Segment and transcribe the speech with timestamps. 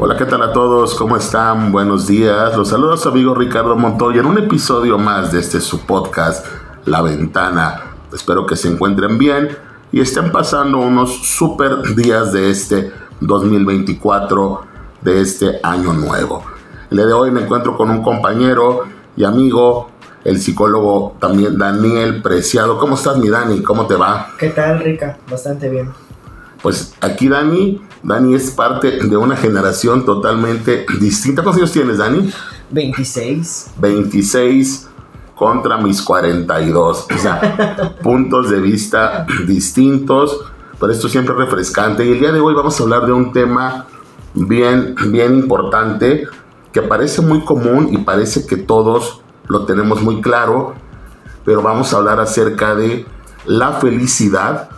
[0.00, 0.94] Hola, ¿qué tal a todos?
[0.94, 1.72] ¿Cómo están?
[1.72, 2.56] Buenos días.
[2.56, 6.46] Los saludos a su amigo Ricardo Montoya en un episodio más de este su podcast,
[6.84, 7.82] La Ventana.
[8.12, 9.48] Espero que se encuentren bien
[9.90, 12.92] y estén pasando unos super días de este
[13.22, 14.60] 2024,
[15.00, 16.44] de este año nuevo.
[16.92, 18.84] El día de hoy me encuentro con un compañero
[19.16, 19.90] y amigo,
[20.22, 22.78] el psicólogo también Daniel Preciado.
[22.78, 23.64] ¿Cómo estás, mi Dani?
[23.64, 24.28] ¿Cómo te va?
[24.38, 25.18] ¿Qué tal, Rica?
[25.28, 25.90] Bastante bien.
[26.62, 31.42] Pues aquí Dani, Dani es parte de una generación totalmente distinta.
[31.42, 32.30] ¿Cuántos años tienes, Dani?
[32.70, 33.70] 26.
[33.78, 34.88] 26
[35.34, 37.06] contra mis 42.
[37.14, 40.40] O sea, puntos de vista distintos,
[40.78, 42.04] pero esto siempre es refrescante.
[42.04, 43.86] Y el día de hoy vamos a hablar de un tema
[44.34, 46.26] bien, bien importante
[46.72, 50.74] que parece muy común y parece que todos lo tenemos muy claro,
[51.44, 53.06] pero vamos a hablar acerca de
[53.46, 54.68] la felicidad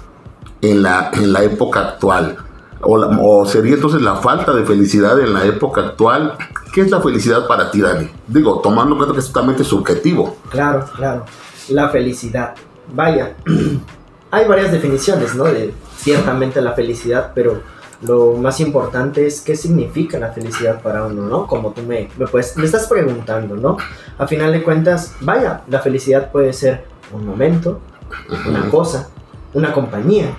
[0.62, 2.38] en la, en la época actual.
[2.82, 6.36] O, o, sería entonces la falta de felicidad en la época actual.
[6.72, 8.08] ¿Qué es la felicidad para ti, Dani?
[8.26, 10.36] Digo, tomando en cuenta que es totalmente subjetivo.
[10.50, 11.24] Claro, claro.
[11.68, 12.54] La felicidad.
[12.92, 13.36] Vaya,
[14.30, 15.44] hay varias definiciones, ¿no?
[15.44, 17.60] De ciertamente la felicidad, pero
[18.02, 21.46] lo más importante es qué significa la felicidad para uno, ¿no?
[21.46, 23.76] Como tú me, me, puedes, me estás preguntando, ¿no?
[24.16, 27.80] A final de cuentas, vaya, la felicidad puede ser un momento,
[28.48, 29.08] una cosa,
[29.52, 30.34] una compañía,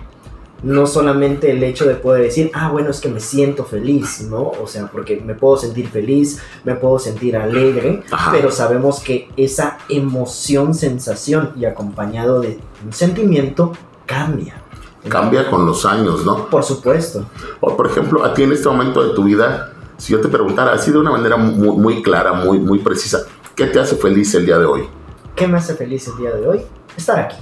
[0.64, 4.52] no solamente el hecho de poder decir, ah, bueno, es que me siento feliz, ¿no?
[4.62, 8.32] O sea, porque me puedo sentir feliz, me puedo sentir alegre, Ajá.
[8.32, 13.72] pero sabemos que esa emoción, sensación y acompañado de un sentimiento
[14.06, 14.62] cambia.
[15.10, 16.48] Cambia con los años, ¿no?
[16.48, 17.26] Por supuesto.
[17.60, 20.74] O, por ejemplo, a ti en este momento de tu vida, si yo te preguntara
[20.74, 23.24] así de una manera muy, muy clara, muy, muy precisa,
[23.56, 24.88] ¿qué te hace feliz el día de hoy?
[25.36, 26.62] ¿Qué me hace feliz el día de hoy?
[26.96, 27.38] Estar aquí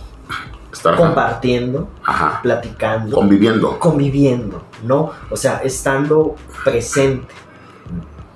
[0.80, 2.40] estar compartiendo, Ajá.
[2.42, 3.78] platicando, conviviendo.
[3.80, 5.12] Conviviendo, ¿no?
[5.30, 7.28] O sea, estando presente.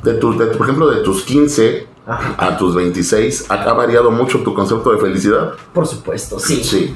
[0.03, 2.35] De tu, de, por ejemplo, de tus 15 Ajá.
[2.37, 5.53] a tus 26, ¿ha variado mucho tu concepto de felicidad?
[5.73, 6.61] Por supuesto, sí.
[6.63, 6.95] Sí.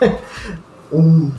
[0.90, 1.32] Un,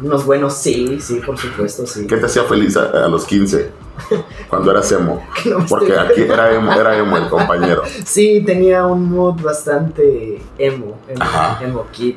[0.00, 2.06] unos buenos sí, sí, por supuesto, sí.
[2.06, 3.72] ¿Qué te hacía feliz a, a los 15?
[4.48, 5.20] Cuando eras emo.
[5.46, 7.82] No Porque aquí era emo, era emo el compañero.
[8.04, 11.58] Sí, tenía un mood bastante emo, emo, Ajá.
[11.64, 12.14] emo kid.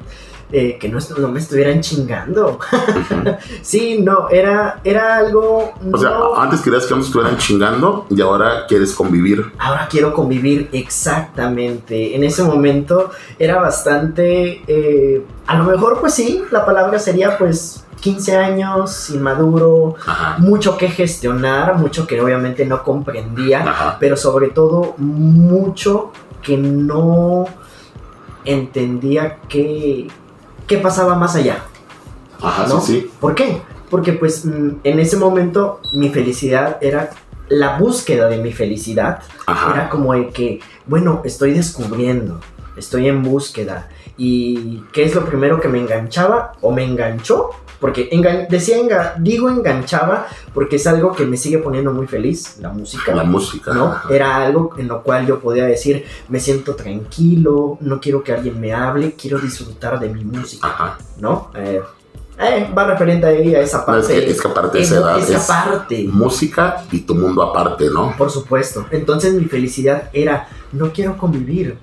[0.55, 2.59] Eh, que no, no, me estuvieran chingando.
[3.63, 5.73] sí, no, era, era algo...
[5.91, 9.51] O sea, antes querías que nos estuvieran chingando y ahora quieres convivir.
[9.57, 12.15] Ahora quiero convivir, exactamente.
[12.15, 13.09] En ese momento
[13.39, 14.61] era bastante...
[14.67, 20.35] Eh, a lo mejor, pues sí, la palabra sería pues 15 años, inmaduro, Ajá.
[20.37, 23.97] mucho que gestionar, mucho que obviamente no comprendía, Ajá.
[23.99, 26.11] pero sobre todo mucho
[26.43, 27.45] que no
[28.45, 30.09] entendía que
[30.67, 31.63] qué pasaba más allá.
[32.41, 32.81] Ajá, ¿no?
[32.81, 33.11] sí, sí.
[33.19, 33.61] ¿Por qué?
[33.89, 37.11] Porque pues en ese momento mi felicidad era
[37.49, 39.19] la búsqueda de mi felicidad.
[39.45, 39.73] Ajá.
[39.73, 42.39] Era como el que, bueno, estoy descubriendo,
[42.75, 43.89] estoy en búsqueda.
[44.17, 47.49] ¿Y qué es lo primero que me enganchaba o me enganchó?
[47.79, 52.57] Porque engan decía, enga digo enganchaba porque es algo que me sigue poniendo muy feliz,
[52.61, 53.13] la música.
[53.13, 53.73] La música.
[53.73, 53.93] ¿no?
[54.09, 58.59] Era algo en lo cual yo podía decir, me siento tranquilo, no quiero que alguien
[58.61, 60.97] me hable, quiero disfrutar de mi música, Ajá.
[61.19, 61.51] ¿no?
[61.55, 61.81] Eh,
[62.39, 64.13] eh, va referente ahí a esa parte.
[64.13, 66.07] No, es, que, es que aparte de esa edad esa es parte.
[66.09, 68.15] música y tu mundo aparte, ¿no?
[68.17, 68.85] Por supuesto.
[68.91, 71.77] Entonces mi felicidad era, no quiero convivir,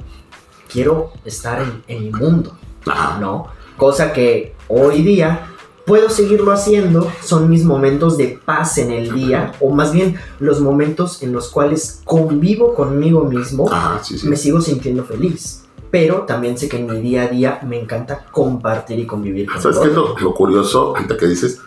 [0.71, 3.19] quiero estar en, en mi mundo, Ajá.
[3.19, 3.49] ¿no?
[3.77, 5.47] Cosa que hoy día
[5.87, 10.61] puedo seguirlo haciendo, son mis momentos de paz en el día, o más bien los
[10.61, 14.29] momentos en los cuales convivo conmigo mismo, Ajá, sí, sí.
[14.29, 15.65] me sigo sintiendo feliz.
[15.91, 19.61] Pero también sé que en mi día a día me encanta compartir y convivir con
[19.61, 20.95] ¿Sabes qué es lo, lo, curioso?
[20.95, 21.59] Ahorita que dices,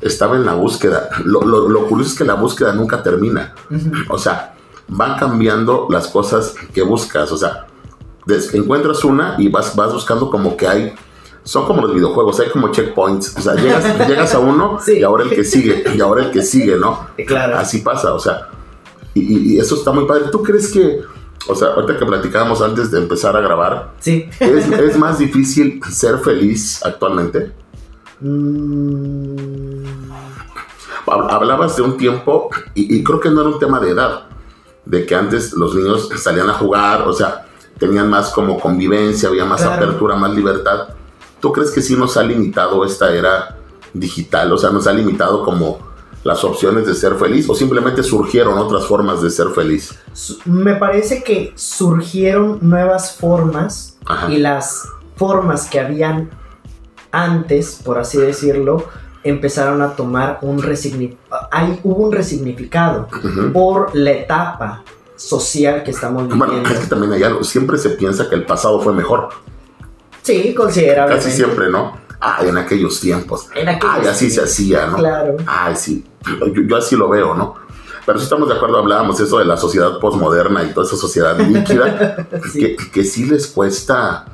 [0.00, 1.08] estaba en la búsqueda.
[1.24, 3.56] Lo, lo, lo, curioso es que la búsqueda nunca termina.
[3.68, 4.04] Uh -huh.
[4.10, 4.54] O sea,
[4.86, 7.32] van cambiando las cosas que buscas.
[7.32, 7.66] O sea,
[8.52, 10.94] encuentras una y vas, vas buscando como que hay
[11.46, 13.36] son como los videojuegos, hay como checkpoints.
[13.36, 14.98] O sea, llegas, llegas a uno sí.
[14.98, 17.06] y ahora el que sigue, y ahora el que sigue, ¿no?
[17.24, 17.56] Claro.
[17.56, 18.48] Así pasa, o sea,
[19.14, 20.24] y, y, eso está muy padre.
[20.30, 21.02] ¿Tú crees que,
[21.46, 24.28] o sea, ahorita que platicábamos antes de empezar a grabar, sí.
[24.40, 27.52] ¿es, es más difícil ser feliz actualmente?
[28.20, 29.84] Mm.
[31.06, 34.26] Hablabas de un tiempo, y, y creo que no era un tema de edad,
[34.84, 37.45] de que antes los niños salían a jugar, o sea,
[37.78, 39.76] tenían más como convivencia, había más Claro.
[39.84, 40.88] apertura, más libertad.
[41.40, 43.56] ¿Tú crees que sí nos ha limitado esta era
[43.92, 44.52] digital?
[44.52, 45.78] O sea, nos ha limitado como
[46.24, 49.94] las opciones de ser feliz o simplemente surgieron otras formas de ser feliz?
[50.44, 54.30] Me parece que surgieron nuevas formas Ajá.
[54.32, 56.30] y las formas que habían
[57.12, 58.84] antes, por así decirlo,
[59.22, 61.48] empezaron a tomar un resignificado,
[61.84, 63.52] hubo un resignificado Ujú.
[63.52, 64.82] por la etapa
[65.16, 66.46] social que estamos viviendo.
[66.46, 69.28] Bueno, es que también hay algo, siempre se piensa que el pasado fue mejor,
[70.22, 71.24] Sí, considerablemente.
[71.24, 71.96] casi siempre, ¿no?
[72.20, 73.46] Ah, en aquellos tiempos.
[73.54, 74.96] En aquellos Ay, así se hacía, ¿no?
[74.96, 75.36] Claro.
[75.46, 76.04] Ay, sí,
[76.52, 77.54] yo, yo así lo veo, ¿no?
[78.04, 81.38] Pero sí estamos de acuerdo, hablábamos eso de la sociedad posmoderna y toda esa sociedad
[81.40, 82.60] líquida, Sí.
[82.60, 84.24] que, que sí les cuesta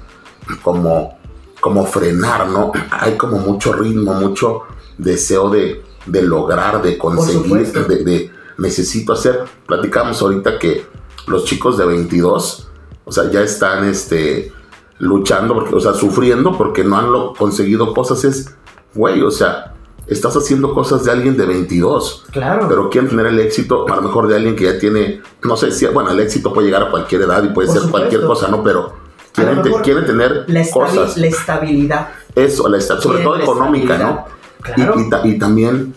[0.62, 1.18] como,
[1.60, 2.72] como frenar, ¿no?
[2.90, 4.62] Hay como mucho ritmo, mucho
[4.98, 8.30] deseo de, de lograr, de conseguir, de
[8.62, 9.40] necesito hacer.
[9.66, 10.86] Platicamos ahorita que
[11.26, 12.68] los chicos de 22,
[13.04, 14.52] o sea, ya están este,
[14.98, 18.24] luchando, porque, o sea, sufriendo porque no han conseguido cosas.
[18.24, 18.54] Es,
[18.94, 19.74] güey, o sea,
[20.06, 22.66] estás haciendo cosas de alguien de 22 Claro.
[22.68, 25.70] pero quieren tener el éxito, a lo mejor de alguien que ya tiene, no sé
[25.72, 28.46] si, bueno, el éxito puede llegar a cualquier edad y puede Por ser cualquier supuesto.
[28.46, 28.62] cosa, ¿no?
[28.64, 28.92] Pero
[29.32, 31.16] quieren, te- quieren tener la, cosas.
[31.16, 32.08] la estabilidad.
[32.34, 34.08] Eso, la esta- sobre todo económica, ¿no?
[34.08, 34.26] estabilidad.
[34.26, 35.00] Y- Claro.
[35.00, 35.94] Y, ta- y también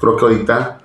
[0.00, 0.78] creo que ahorita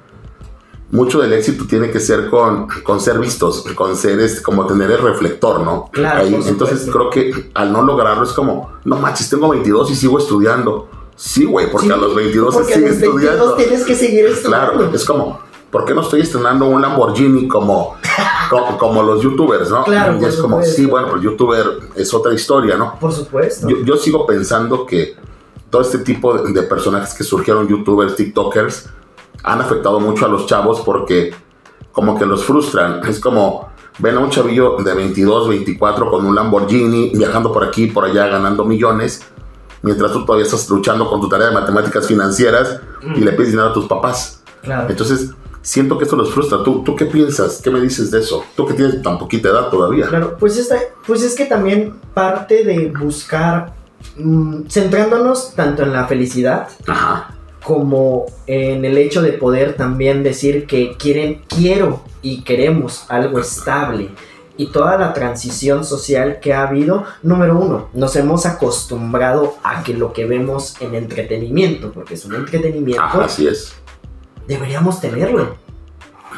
[0.91, 4.91] mucho del éxito tiene que ser con, con ser vistos, con ser este, como tener
[4.91, 5.89] el reflector, ¿no?
[5.91, 10.19] Claro, entonces creo que al no lograrlo es como, no manches, tengo 22 y sigo
[10.19, 10.89] estudiando.
[11.15, 13.53] Sí, güey, porque Sí, a los 22 se sigue los 22 estudiando.
[13.55, 14.73] tienes que seguir estudiando.
[14.73, 15.39] Claro, es como,
[15.69, 17.95] ¿por qué no estoy estrenando un Lamborghini como,
[18.49, 19.83] como, como los youtubers, no?
[19.83, 20.75] Claro, y es como, supuesto.
[20.75, 21.65] sí, bueno, pero el youtuber
[21.95, 22.97] es otra historia, ¿no?
[22.99, 23.69] Por supuesto.
[23.69, 25.15] Yo, yo sigo pensando que
[25.69, 28.89] todo este tipo de, de personajes que surgieron, youtubers, tiktokers,
[29.43, 31.33] han afectado mucho a los chavos porque
[31.91, 33.05] como que los frustran.
[33.05, 33.69] Es como,
[33.99, 38.27] ven a un chavillo de 22, 24 con un Lamborghini, viajando por aquí, por allá,
[38.27, 39.23] ganando millones,
[39.81, 42.79] mientras tú todavía estás luchando con tu tarea de matemáticas financieras
[43.15, 44.43] y le pides dinero a tus papás.
[44.61, 44.89] claro.
[44.89, 45.31] Entonces,
[45.61, 46.63] siento que esto los frustra.
[46.63, 47.61] ¿Tú, ¿Tú qué piensas?
[47.61, 48.43] ¿Qué me dices de eso?
[48.55, 50.07] Tú que tienes tan poquita edad todavía.
[50.07, 53.73] Claro, pues, esta, pues es que también parte de buscar,
[54.17, 57.35] mm, centrándonos tanto en la felicidad Ajá.
[57.63, 64.09] Como en el hecho de poder también decir que quieren, quiero y queremos algo estable.
[64.57, 69.93] Y toda la transición social que ha habido, número uno, nos hemos acostumbrado a que
[69.93, 73.73] lo que vemos en entretenimiento, porque es un entretenimiento, Ajá, así es.
[74.47, 75.55] deberíamos tenerlo.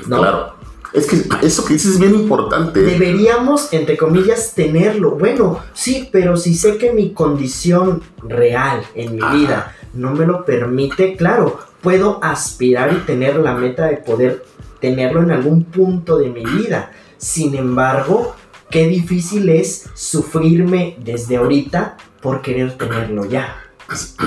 [0.08, 0.18] ¿no?
[0.20, 0.54] Claro.
[0.94, 2.80] Es que eso que dices es bien importante.
[2.82, 5.12] Deberíamos, entre comillas, tenerlo.
[5.18, 9.34] Bueno, sí, pero si sé que mi condición real en mi Ajá.
[9.34, 14.46] vida no me lo permite, claro, puedo aspirar y tener la meta de poder
[14.80, 16.92] tenerlo en algún punto de mi vida.
[17.18, 18.36] Sin embargo,
[18.70, 23.60] qué difícil es sufrirme desde ahorita por querer tenerlo ya.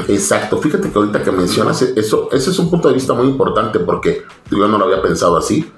[0.09, 0.59] Exacto.
[0.59, 4.23] Fíjate que ahorita que mencionas eso, ese es un punto de vista muy importante porque
[4.51, 5.71] yo no lo había pensado así.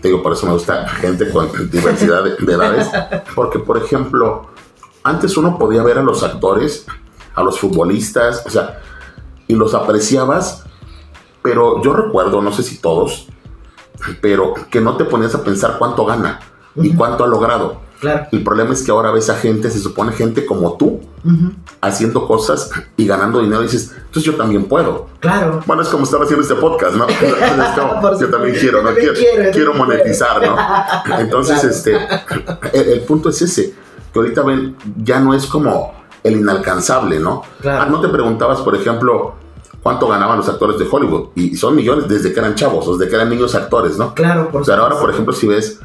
[0.00, 2.88] Te digo, por eso me gusta gente con diversidad de, de edades.
[3.34, 4.48] Porque, por ejemplo,
[5.02, 6.86] antes uno podía ver a los actores,
[7.34, 8.80] a los futbolistas, o sea,
[9.48, 10.64] y los apreciabas,
[11.42, 13.28] pero yo recuerdo, no sé si todos,
[14.20, 16.40] pero que no te ponías a pensar cuánto gana
[16.74, 17.86] y cuánto ha logrado.
[18.00, 18.26] Claro.
[18.30, 21.00] El problema es que ahora ves a gente, se supone gente como tú,
[21.80, 25.06] haciendo cosas y ganando dinero y dices, entonces yo también puedo.
[25.20, 25.62] Claro.
[25.64, 27.06] Bueno, es como estar haciendo este podcast, ¿no?
[27.76, 28.92] Como, yo también quiero, ¿no?
[28.94, 30.56] Quiero, quiero, quiero monetizar, ¿no?
[31.18, 31.70] Entonces, Claro.
[31.70, 33.74] este, el, el punto es ese,
[34.12, 35.94] que ahorita ven, ya no es como
[36.26, 37.42] el inalcanzable, ¿no?
[37.60, 37.82] Claro.
[37.82, 39.34] Ah, no te preguntabas, por ejemplo,
[39.82, 43.14] cuánto ganaban los actores de Hollywood, y son millones desde que eran chavos, desde que
[43.16, 44.14] eran niños actores, ¿no?
[44.14, 45.80] Claro, por Pero ahora, por ejemplo, si ves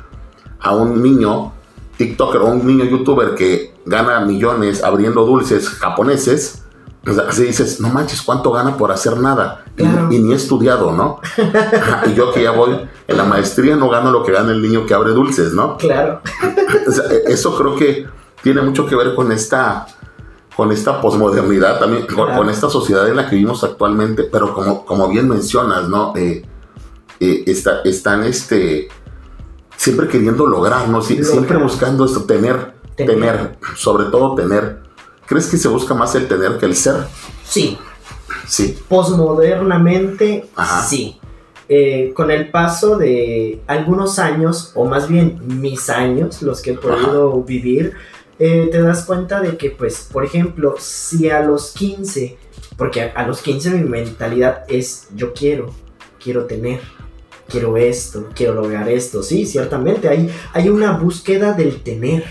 [0.60, 1.54] a un niño
[1.98, 6.63] TikToker o un niño youtuber que gana millones abriendo dulces japoneses,
[7.06, 9.66] sea, así dices, no manches, ¿cuánto gana por hacer nada?
[9.77, 10.12] Y- Claro.
[10.12, 11.20] Y, ni he estudiado, ¿no?
[12.08, 14.86] y yo que ya voy en la maestría no gano lo que gana el niño
[14.86, 15.77] que abre dulces, ¿no?
[15.77, 16.22] Claro.
[16.88, 18.08] O sea, e- eso creo que
[18.42, 19.86] tiene mucho que ver con esta
[20.55, 22.36] con esta posmodernidad también, con, Claro.
[22.38, 26.13] con esta sociedad en la que vivimos actualmente, pero como, como bien mencionas, ¿no?
[26.15, 26.43] Eh,
[27.20, 28.89] eh, está- están este,
[29.77, 31.01] siempre queriendo lograr, ¿no?
[31.01, 31.31] Sie- Lograr.
[31.31, 33.15] Siempre buscando esto, tener, Tener.
[33.15, 34.81] tener, sobre todo tener.
[35.25, 36.96] ¿Crees que se busca más el tener que el ser?
[37.46, 37.77] Sí,
[38.48, 38.77] Sí.
[38.89, 40.50] posmodernamente,
[40.88, 41.17] sí.
[41.70, 46.74] Eh, con el paso de algunos años, o más bien mis años, los que he
[46.77, 47.93] podido vivir,
[48.40, 52.38] eh, te das cuenta de que, pues, por ejemplo, si a los 15,
[52.78, 55.72] porque a, a los 15 mi mentalidad es yo quiero,
[56.22, 56.80] quiero tener,
[57.48, 62.24] quiero esto, quiero lograr esto, sí, ciertamente, hay, hay una búsqueda del tener,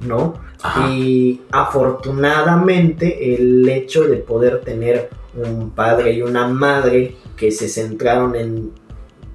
[0.00, 0.34] ¿no?
[0.62, 0.90] Ajá.
[0.90, 8.36] Y afortunadamente el hecho de poder tener un padre y una madre que se centraron
[8.36, 8.72] en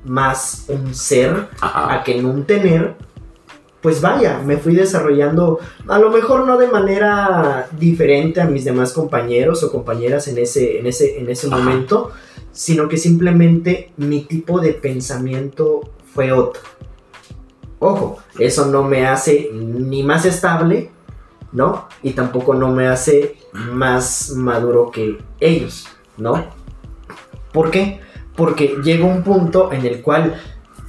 [0.05, 1.93] más un ser Ajá.
[1.93, 2.95] a que en un tener,
[3.87, 8.91] pues vaya, me fui desarrollando, a lo mejor no de manera diferente a mis demás
[8.91, 11.55] compañeros o compañeras en ese, en ese, en ese Ajá.
[11.55, 12.11] momento,
[12.51, 16.59] sino que simplemente mi tipo de pensamiento fue otro.
[17.79, 20.89] Ojo, eso no me hace ni más estable,
[21.53, 21.87] ¿no?
[22.03, 26.43] Y tampoco no me hace más maduro que ellos, ¿no?
[27.53, 28.01] ¿Por qué?
[28.35, 30.35] Porque llega un punto en el cual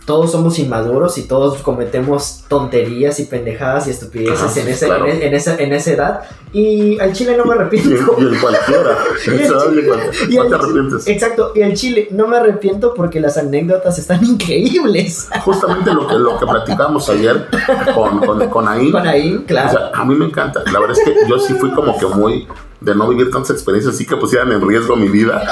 [0.08, 5.06] todos somos inmaduros y todos cometemos tonterías y pendejadas y estupideces Ajá, en, ese- claro.
[5.06, 6.20] en, en esa, en esa edad.
[6.50, 7.90] Y al chile no me arrepiento.
[8.18, 8.96] y en cualquiera.
[9.26, 9.86] Y el
[10.34, 11.06] No el te arrepientes.
[11.08, 15.28] Exacto, y al chile no me arrepiento porque las anécdotas están increíbles.
[15.44, 17.46] Justamente lo que, lo que platicamos ayer
[17.94, 18.90] con, con, con Ain.
[18.90, 19.70] Con ahí, O claro.
[19.70, 20.62] sea, a mí me encanta.
[20.72, 22.48] La verdad es que yo sí fui como que muy
[22.80, 25.42] de no vivir tantas experiencias, así que pusieran en riesgo mi vida.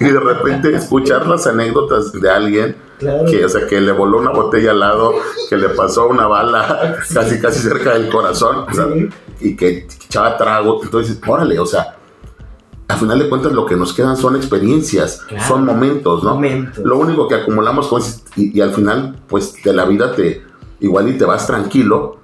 [0.00, 3.24] O y de repente escuchar las anécdotas de alguien claro.
[3.30, 5.14] que, o sea, que le voló una botella al lado,
[5.48, 9.08] que le pasó una bala casi casi cerca del corazón, o sea, Sí.
[9.40, 10.80] y que echaba trago.
[10.82, 11.96] Entonces, órale, o sea,
[12.88, 15.44] al final de cuentas lo que nos quedan son experiencias, Claro.
[15.46, 16.34] son momentos, ¿no?
[16.34, 16.78] Momentos.
[16.84, 18.02] Lo único que acumulamos con
[18.36, 20.42] y, y al final, pues de la vida te
[20.80, 22.18] igual y te vas tranquilo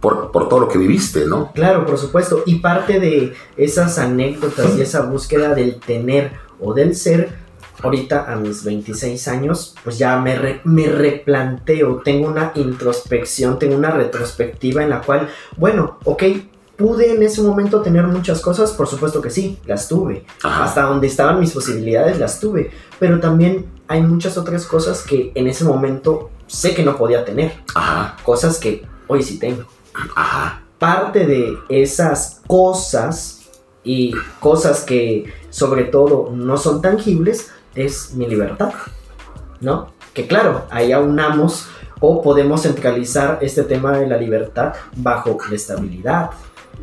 [0.00, 1.52] por, por todo lo que viviste, ¿no?
[1.54, 2.42] Claro, por supuesto.
[2.46, 7.45] Y parte de esas anécdotas y esa búsqueda del tener o del ser,
[7.82, 13.76] ahorita a mis 26 años, pues ya me, re- me replanteo, tengo una introspección, tengo
[13.76, 16.22] una retrospectiva en la cual, bueno, ok,
[16.76, 20.24] pude en ese momento tener muchas cosas, por supuesto que sí, las tuve.
[20.42, 20.64] Ajá.
[20.64, 22.70] Hasta donde estaban mis posibilidades las tuve.
[22.98, 27.52] Pero también hay muchas otras cosas que en ese momento sé que no podía tener.
[27.74, 29.64] Ajá, Cosas que hoy sí tengo
[30.14, 33.40] ajá, parte de esas cosas
[33.82, 38.72] y cosas que sobre todo no son tangibles es mi libertad,
[39.60, 39.92] ¿no?
[40.14, 41.68] Que claro, ahí aunamos
[42.00, 46.30] o podemos centralizar este tema de la libertad bajo la estabilidad,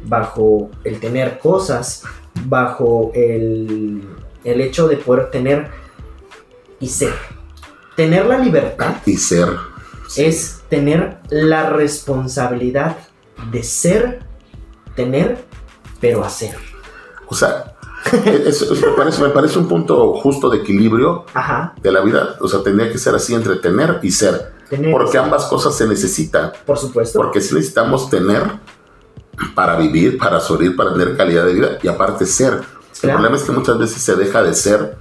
[0.06, 2.04] bajo el tener cosas,
[2.46, 4.04] bajo el,
[4.44, 5.70] el hecho de poder tener
[6.80, 7.14] y ser.
[7.96, 9.50] Tener la libertad y ser.
[10.18, 12.98] es tener la responsabilidad
[13.52, 14.20] de ser,
[14.96, 15.38] tener,
[16.00, 16.56] pero hacer.
[17.28, 17.73] O sea,
[18.26, 22.36] eso, eso me, parece, me parece un punto justo de equilibrio Ajá, de la vida.
[22.42, 24.54] O sea, tendría que ser así entre tener y ser.
[24.70, 24.92] tener.
[24.92, 26.52] Porque ambas cosas se necesitan.
[26.66, 27.18] por supuesto.
[27.20, 28.44] Porque sí necesitamos tener
[29.56, 32.54] para vivir, para sobrevivir, para tener calidad de vida y aparte ser.
[32.54, 32.60] El
[33.10, 33.18] Claro.
[33.20, 34.96] problema es que muchas veces se deja de ser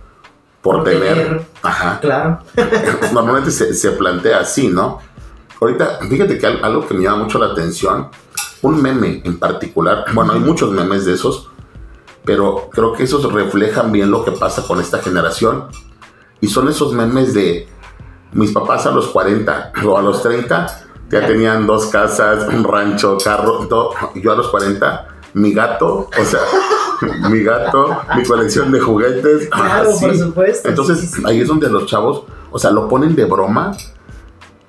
[0.61, 1.15] por, Por tener.
[1.15, 1.47] tener.
[1.63, 1.99] Ajá.
[2.01, 2.39] Claro.
[3.13, 4.99] Normalmente se, se plantea así, ¿no?
[5.61, 8.09] Ahorita, fíjate que al- algo que me llama mucho la atención,
[8.63, 11.49] un meme en particular, bueno, hay muchos memes de esos,
[12.25, 15.67] pero creo que esos reflejan bien lo que pasa con esta generación.
[16.41, 17.69] Y son esos memes de
[18.33, 23.19] mis papás a los 40 o a los 30 ya tenían dos casas, un rancho,
[23.23, 23.91] carro, todo.
[24.15, 26.41] Y yo a los 40, mi gato, o sea,
[27.29, 29.49] mi gato, mi colección de juguetes.
[29.51, 30.07] Claro, así.
[30.07, 30.69] por supuesto.
[30.71, 31.23] Entonces, Sí, sí, sí.
[31.27, 33.77] ahí es donde los chavos, o sea, lo ponen de broma,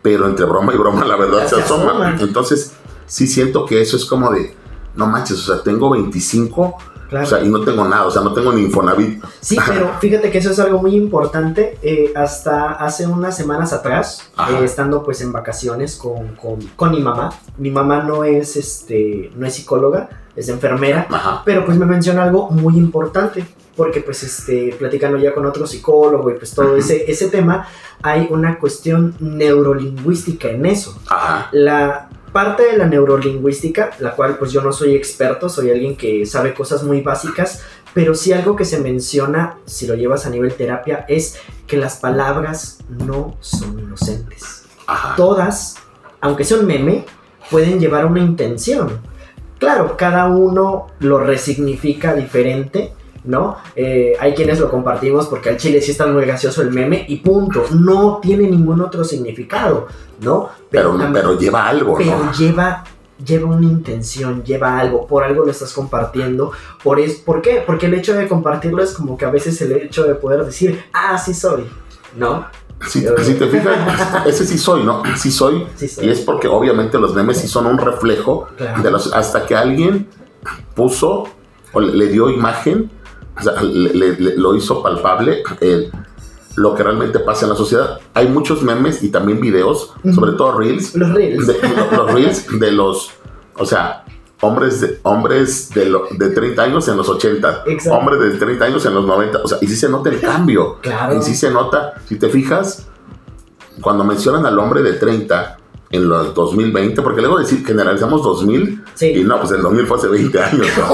[0.01, 2.17] pero entre broma y broma la verdad se se asoma.
[2.19, 2.73] Entonces,
[3.05, 4.53] sí siento que eso es como de,
[4.95, 6.75] no manches, o sea, tengo 25,
[7.09, 7.25] Claro.
[7.25, 9.23] o sea, y no tengo nada, o sea, no tengo ni Infonavit.
[9.39, 11.77] Sí, pero fíjate que eso es algo muy importante.
[11.81, 16.99] eh, hasta hace unas semanas atrás, eh, estando pues en vacaciones con, con, con mi
[17.01, 17.31] mamá.
[17.57, 21.05] Mi mamá no es este, no es psicóloga, es enfermera.
[21.09, 23.45] Ajá, Pero pues me menciona algo muy importante,
[23.75, 27.67] porque pues este, platicando ya con otro psicólogo y pues todo ese, ese tema,
[28.01, 30.97] hay una cuestión neurolingüística en eso.
[31.09, 35.95] ajá, La parte de la neurolingüística, la cual pues yo no soy experto, soy alguien
[35.95, 37.61] que sabe cosas muy básicas,
[37.93, 41.37] pero sí algo que se menciona, si lo llevas a nivel terapia, es
[41.67, 45.15] que las palabras no son inocentes ajá.
[45.15, 45.75] todas,
[46.21, 47.05] aunque sea un meme,
[47.49, 48.99] pueden llevar una intención.
[49.59, 52.93] Claro, cada uno lo resignifica diferente,
[53.25, 53.57] ¿no?
[53.75, 57.17] Eh, hay quienes lo compartimos porque al chile sí está muy gracioso el meme y
[57.17, 57.65] punto.
[57.71, 59.87] No tiene ningún otro significado,
[60.21, 60.49] ¿no?
[60.69, 62.31] Pero, también- pero lleva algo, pero ¿no?
[62.33, 62.83] lleva
[63.23, 66.51] lleva una intención, lleva algo, por algo lo estás compartiendo.
[66.83, 67.63] Por, es, ¿Por qué?
[67.65, 70.83] Porque el hecho de compartirlo es como que a veces el hecho de poder decir,
[70.91, 71.63] ah, sí soy,
[72.17, 72.45] ¿no?
[72.85, 73.77] Si, si te fijas,
[74.27, 75.03] ese sí soy, ¿no?
[75.15, 75.65] Sí soy.
[75.75, 76.05] Sí soy.
[76.05, 78.83] Y es porque obviamente los memes sí son un reflejo Claro.
[78.83, 80.09] de los, hasta que alguien
[80.75, 81.23] puso
[81.71, 82.91] o le dio imagen,
[83.37, 85.91] o sea, le, le- le- lo hizo palpable el-
[86.55, 87.99] lo que realmente pasa en la sociedad.
[88.13, 90.13] Hay muchos memes y también videos, Ujú.
[90.13, 91.47] sobre todo reels, Los reels.
[91.47, 91.57] de,
[91.95, 93.09] los reels de los,
[93.57, 94.05] o sea,
[94.41, 97.97] hombres de, hombres de, lo- de 30 años en los 80, Exacto.
[97.97, 100.77] hombres de 30 años en los 90, o sea, y sí se nota el cambio.
[100.81, 101.17] Claro.
[101.17, 102.87] Y sí se nota, si te fijas,
[103.81, 105.57] cuando mencionan al hombre de 30,
[105.93, 109.07] en los 2020, porque luego decir generalizamos 2000 Sí.
[109.15, 110.67] y no, pues el 2000 fue hace 20 años.
[110.77, 110.93] ¿no?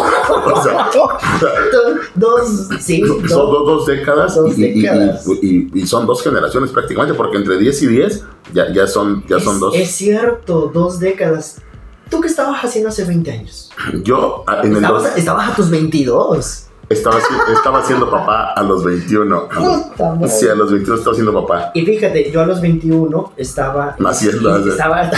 [0.54, 0.90] O sea,
[2.16, 3.30] dos, sí, son dos.
[3.32, 5.26] dos, dos décadas, Dos y, décadas.
[5.42, 9.24] y- y- y son dos generaciones prácticamente, porque entre 10 y 10 ya, ya son,
[9.28, 9.76] ya son es, dos.
[9.76, 11.62] es cierto, dos décadas.
[12.10, 13.72] ¿Tú qué estabas haciendo hace 20 años?
[14.04, 16.66] Yo ah, en el Estabas, dos- estabas a tus 22.
[16.90, 17.20] Estaba,
[17.54, 19.50] estaba siendo papá a los 21.
[19.50, 20.28] Puta madre.
[20.28, 21.72] Sí, a los 21 estaba siendo papá.
[21.74, 23.96] Y fíjate, yo a los 21 estaba...
[24.00, 25.12] Naciendo, Estaba,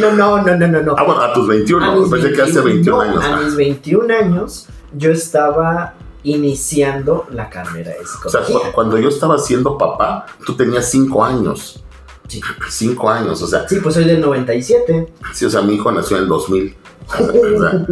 [0.00, 0.94] no, no, no, no, no.
[0.96, 1.84] Ah, bueno, a tus 21.
[1.84, 3.24] A mis Pensé que hace 21, 21 no, años.
[3.24, 3.40] A ah.
[3.44, 7.92] mis 21 años yo estaba iniciando la carrera
[8.24, 8.42] O sea,
[8.72, 11.84] cuando yo estaba siendo papá, tú tenías 5 años.
[12.28, 12.40] Sí.
[12.68, 15.12] 5 años, o sea, Sí, pues soy del 97.
[15.34, 16.76] sí, o sea, mi hijo nació en el 2000.
[17.12, 17.86] O sea, o sea,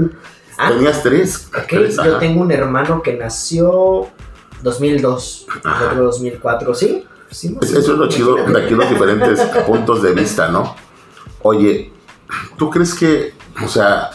[0.60, 1.50] Ah, tenías 3.
[1.56, 1.72] ok,
[2.04, 4.08] yo tengo un hermano que nació
[4.62, 5.86] 2002, Ajá.
[5.86, 7.04] otro 2004, ¿sí?
[7.30, 10.74] Sí, Eso es lo chido de aquí los diferentes puntos de vista, ¿no?
[11.42, 11.92] Oye,
[12.58, 13.32] ¿tú crees que,
[13.64, 14.10] o sea,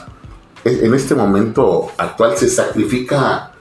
[0.63, 3.53] en en este momento actual se sacrifica,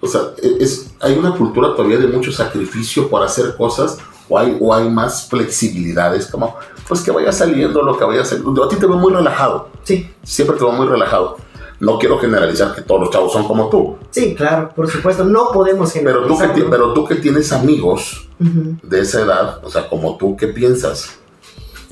[0.00, 4.38] o sea, e, es, hay una cultura todavía de mucho sacrificio por hacer cosas o
[4.38, 8.22] hay, o hay más flexibilidades, como, pues que vaya saliendo lo que vaya.
[8.22, 11.38] Yo a ti te veo muy relajado, Sí, siempre te veo muy relajado.
[11.80, 15.24] No quiero generalizar que todos los chavos son como tú, sí, claro, por supuesto.
[15.24, 16.70] No podemos pero tú que, generalizar.
[16.70, 21.18] pero tú que tienes amigos de esa edad, o sea, como tú, ¿qué piensas?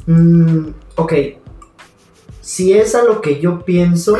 [0.07, 1.13] Mm, ok.
[2.41, 4.17] Si es a lo que yo pienso,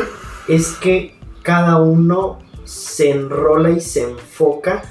[0.47, 4.83] es que cada uno se enrola y se enfoca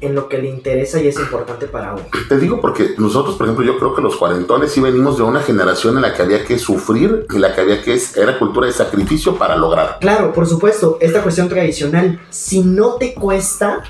[0.00, 2.04] en lo que le interesa y es importante para uno.
[2.28, 5.40] Te digo porque nosotros, por ejemplo, yo creo que los cuarentones sí venimos de una
[5.40, 8.72] generación en la que había que sufrir y la que había que era cultura de
[8.72, 9.98] sacrificio para lograr.
[10.00, 13.82] Claro, por supuesto, esta cuestión tradicional, si no te cuesta,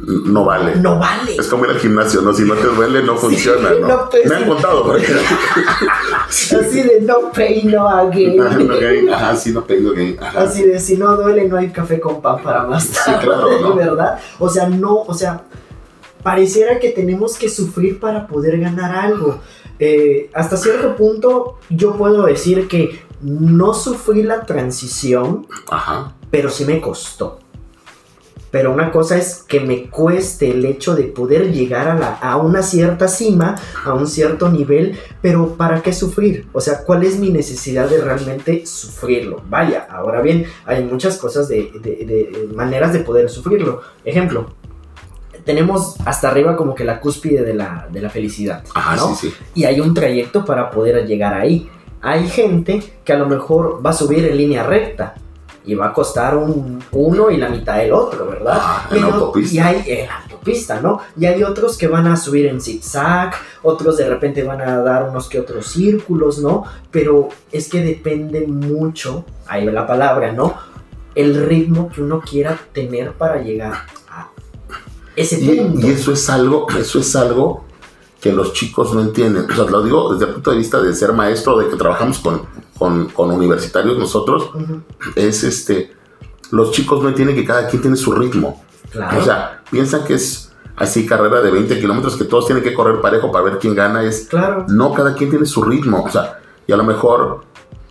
[0.00, 0.76] No vale.
[0.76, 1.34] no vale.
[1.36, 2.32] Es como ir al gimnasio, ¿no?
[2.32, 3.88] Si no te duele, no funciona, ¿no?
[3.88, 4.48] no, pues, Me han sí.
[4.48, 5.06] contado, porque...
[6.30, 6.54] Sí.
[6.54, 8.40] Así de no pain, no again.
[8.46, 8.82] Ajá, no, ok.
[9.12, 10.16] Ajá, sí, no tengo que...
[10.20, 10.42] Ajá.
[10.42, 13.60] Así de si no duele, no hay café con pan para más Sí, tarde, claro,
[13.60, 13.74] ¿no?
[13.76, 14.20] ¿verdad?
[14.38, 15.42] O sea, no, o sea,
[16.22, 19.40] pareciera que tenemos que sufrir para poder ganar algo.
[19.80, 26.14] Eh, hasta cierto punto, yo puedo decir que no sufrí la transición, Ajá.
[26.30, 27.40] pero sí me costó.
[28.50, 32.36] Pero una cosa es que me cueste el hecho de poder llegar a, la, a
[32.38, 36.46] una cierta cima, a un cierto nivel, pero ¿para qué sufrir?
[36.54, 39.42] O sea, ¿cuál es mi necesidad de realmente sufrirlo?
[39.50, 43.82] Vaya, ahora bien, hay muchas cosas de, de- de maneras de poder sufrirlo.
[44.04, 44.46] Ejemplo,
[45.44, 48.64] tenemos hasta arriba como que la cúspide de la, de la felicidad.
[48.74, 49.14] Ajá, ¿no?
[49.14, 49.34] sí, sí.
[49.54, 51.68] y hay un trayecto para poder llegar ahí.
[52.00, 55.14] Hay gente que a lo mejor va a subir en línea recta
[55.68, 58.56] y va a costar un uno y la mitad el otro, ¿verdad?
[58.56, 59.54] Ajá, en Pero- autopista.
[59.54, 61.00] Y hay en autopista, ¿no?
[61.18, 65.10] Y hay otros que van a subir en zigzag, otros de repente van a dar
[65.10, 66.64] unos que otros círculos, ¿no?
[66.90, 70.54] Pero es que depende mucho, ahí va la palabra, ¿no?
[71.14, 73.72] El ritmo que uno quiera tener para llegar
[74.08, 74.28] a
[75.16, 75.86] ese Y, punto.
[75.86, 77.64] y eso es algo, eso es algo
[78.22, 79.50] que los chicos no entienden.
[79.50, 82.18] O sea, lo digo desde el punto de vista de ser maestro, de que trabajamos
[82.20, 82.42] con,
[82.78, 84.50] con, con universitarios nosotros,
[85.16, 85.92] es este,
[86.50, 88.62] los chicos no entienden que cada quien tiene su ritmo.
[88.90, 89.18] Claro.
[89.18, 93.00] O sea, piensan que es así carrera de 20 kilómetros, que todos tienen que correr
[93.00, 94.02] parejo para ver quién gana.
[94.02, 94.64] Es, claro.
[94.68, 96.04] no, cada quien tiene su ritmo.
[96.04, 97.42] O sea, y a lo mejor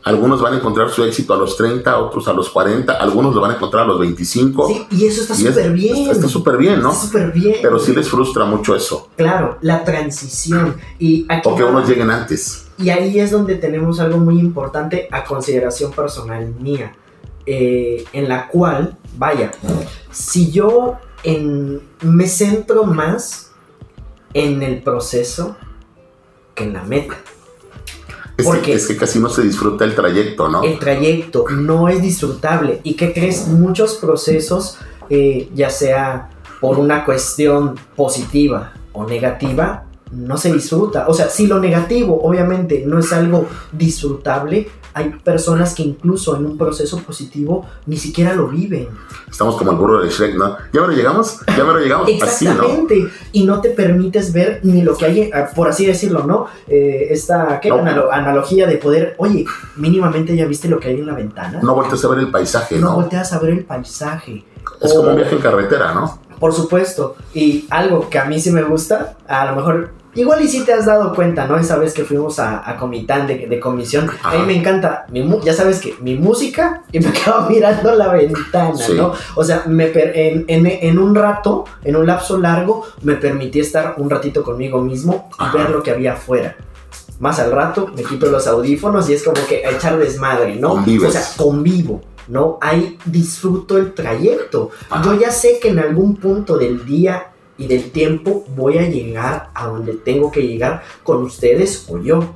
[0.03, 3.41] algunos van a encontrar su éxito a los 30, otros a los 40, algunos lo
[3.41, 4.67] van a encontrar a los 25.
[4.67, 6.09] Sí, y eso está súper bien.
[6.09, 6.93] Está súper bien, ¿no?
[6.93, 7.57] Súper bien.
[7.61, 9.09] Pero sí les frustra mucho eso.
[9.17, 10.77] Claro, la transición.
[10.97, 12.66] Y aquí O que unos lleguen antes.
[12.77, 16.93] Y ahí es donde tenemos algo muy importante a consideración personal mía.
[17.47, 19.51] eh, en la cual, vaya,
[20.11, 23.51] si yo en, me centro más
[24.33, 25.55] en el proceso
[26.53, 27.15] que en la meta.
[28.35, 30.61] Es ¿Por que, es que casi no se disfruta el trayecto, ¿no?
[30.61, 32.81] El trayecto no es disfrutable.
[32.83, 33.47] ¿Y qué crees?
[33.47, 34.77] Muchos procesos,
[35.09, 41.05] eh, ya sea por una cuestión positiva o negativa, no se disfruta.
[41.07, 46.45] O sea, si lo negativo obviamente no es algo disfrutable, hay personas que incluso en
[46.45, 48.87] un proceso positivo ni siquiera lo viven.
[49.29, 50.57] Estamos como el burro de Shrek, ¿no?
[50.73, 51.39] ¿Ya me lo llegamos?
[51.55, 52.09] ¿Ya me lo llegamos?
[52.21, 52.51] Así, ¿no?
[52.53, 53.07] Exactamente.
[53.31, 56.47] Y no te permites ver ni lo que hay, eh, por así decirlo, ¿no?
[56.67, 57.69] Eh, esta ¿qué?
[57.69, 57.77] No.
[57.77, 61.59] Analo- analogía de poder, oye, mínimamente ya viste lo que hay en la ventana.
[61.61, 62.95] No volteas a ver el paisaje, no ¿no?
[62.95, 64.45] volteas a ver el paisaje.
[64.81, 66.19] Es O- como un viaje en carretera, ¿no?
[66.39, 67.15] Por supuesto.
[67.33, 69.89] Y algo que a mí sí me gusta, a lo mejor,
[70.21, 71.57] igual y sí te has dado cuenta, ¿no?
[71.57, 74.45] Esa vez que fuimos a, a Comitán de, de comisión, a mí Ajá.
[74.45, 78.93] me encanta, mi ya sabes que mi música y me quedo mirando la ventana, Sí.
[78.95, 79.13] ¿no?
[79.35, 83.95] O sea, me en, en- en un rato, en un lapso largo, me permití estar
[83.97, 85.57] un ratito conmigo mismo y Ajá.
[85.57, 86.55] ver lo que había afuera.
[87.19, 90.69] Más al rato me quito los audífonos y es como que a echar desmadre, ¿no?
[90.69, 91.09] Convives.
[91.09, 92.59] O sea, convivo, ¿no?
[92.61, 94.69] Ahí disfruto el trayecto.
[94.89, 95.03] Ajá.
[95.03, 99.49] Yo ya sé que en algún punto del día y del tiempo voy a llegar
[99.53, 102.33] a donde tengo que llegar con ustedes o yo.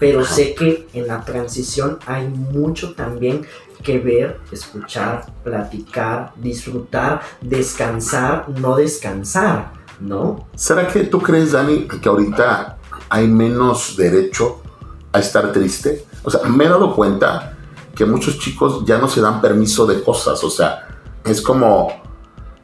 [0.00, 0.34] Pero Ajá.
[0.34, 3.46] sé que en la transición hay mucho también
[3.82, 10.48] que ver, escuchar, platicar, disfrutar, descansar, no descansar, ¿no?
[10.56, 14.62] ¿Será que tú crees, Dani, que ahorita hay menos derecho
[15.12, 16.04] a estar triste?
[16.24, 17.56] O sea, me he dado cuenta
[17.94, 20.42] que muchos chicos ya no se dan permiso de cosas.
[20.42, 20.88] O sea,
[21.24, 21.88] es como,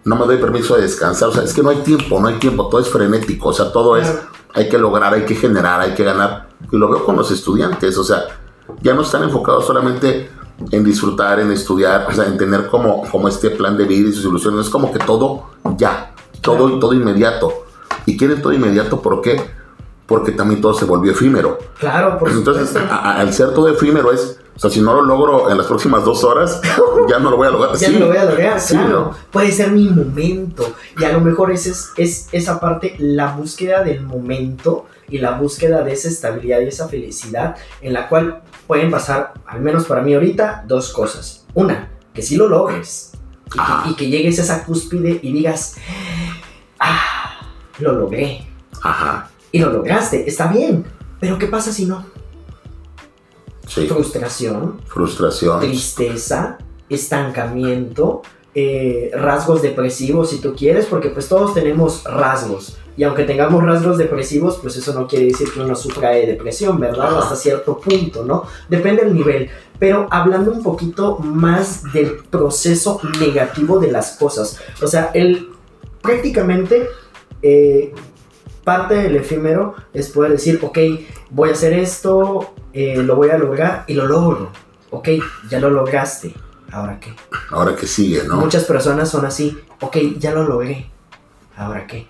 [0.04, 1.28] no me doy permiso de descansar.
[1.28, 2.68] O sea, es que no hay tiempo, no hay tiempo.
[2.68, 3.48] Todo es frenético.
[3.50, 4.12] O sea, todo es,
[4.54, 6.48] hay que lograr, hay que generar, hay que ganar.
[6.70, 7.96] Y lo veo con los estudiantes.
[7.98, 8.24] O sea,
[8.82, 10.30] ya no están enfocados solamente
[10.70, 14.12] en disfrutar, en estudiar, o sea, en tener como, como este plan de vida y
[14.12, 14.66] sus ilusiones.
[14.66, 15.44] Es como que todo
[15.76, 17.52] ya, todo, todo inmediato.
[18.06, 19.40] Y quieren todo inmediato, ¿por qué?
[20.06, 21.58] Porque también todo se volvió efímero.
[21.78, 22.92] Claro, por Entonces, supuesto.
[22.92, 25.66] a- a- al ser todo efímero es, o sea, si no lo logro en las
[25.66, 26.60] próximas dos horas,
[27.08, 27.72] ya no lo voy a lograr.
[27.78, 28.90] Ya Sí, no lo voy a lograr, sí, claro.
[28.90, 29.16] ¿no?
[29.30, 30.74] Puede ser mi momento.
[30.98, 35.30] Y a lo mejor ese es, es esa parte, la búsqueda del momento y la
[35.30, 40.02] búsqueda de esa estabilidad y esa felicidad en la cual pueden pasar, al menos para
[40.02, 41.46] mí ahorita, dos cosas.
[41.54, 43.12] Una, que sí lo logres.
[43.54, 43.84] Y Ajá.
[43.84, 45.76] que, y que llegues a esa cúspide y digas,
[46.78, 48.46] ah, lo logré.
[48.82, 50.84] Ajá, Y lo lograste, está bien.
[51.18, 52.04] Pero ¿qué pasa si no?
[53.70, 53.87] Sí.
[53.87, 55.61] Frustración, Frustración.
[55.61, 58.22] tristeza, estancamiento,
[58.54, 62.76] eh, rasgos depresivos si tú quieres, porque pues todos tenemos rasgos.
[62.96, 66.78] Y aunque tengamos rasgos depresivos, pues eso no quiere decir que uno sufra de depresión,
[66.80, 67.06] ¿verdad?
[67.06, 67.20] Ajá.
[67.20, 68.44] Hasta cierto punto, ¿no?
[68.68, 69.48] Depende del nivel.
[69.78, 74.59] Pero hablando un poquito más del proceso negativo de las cosas.
[74.83, 75.48] O sea, el
[76.02, 76.88] prácticamente
[77.40, 77.94] eh,
[78.64, 80.78] parte del efímero es poder decir, ok,
[81.30, 84.50] voy a hacer esto, eh, lo voy a lograr y lo logro.
[84.90, 85.09] Ok,
[85.48, 86.35] ya lo lograste.
[86.72, 87.12] ¿Ahora qué?
[87.50, 88.37] Ahora que sigue, ¿no?
[88.37, 90.88] Muchas personas son así, ok, ya lo logré.
[91.56, 92.06] ¿Ahora qué?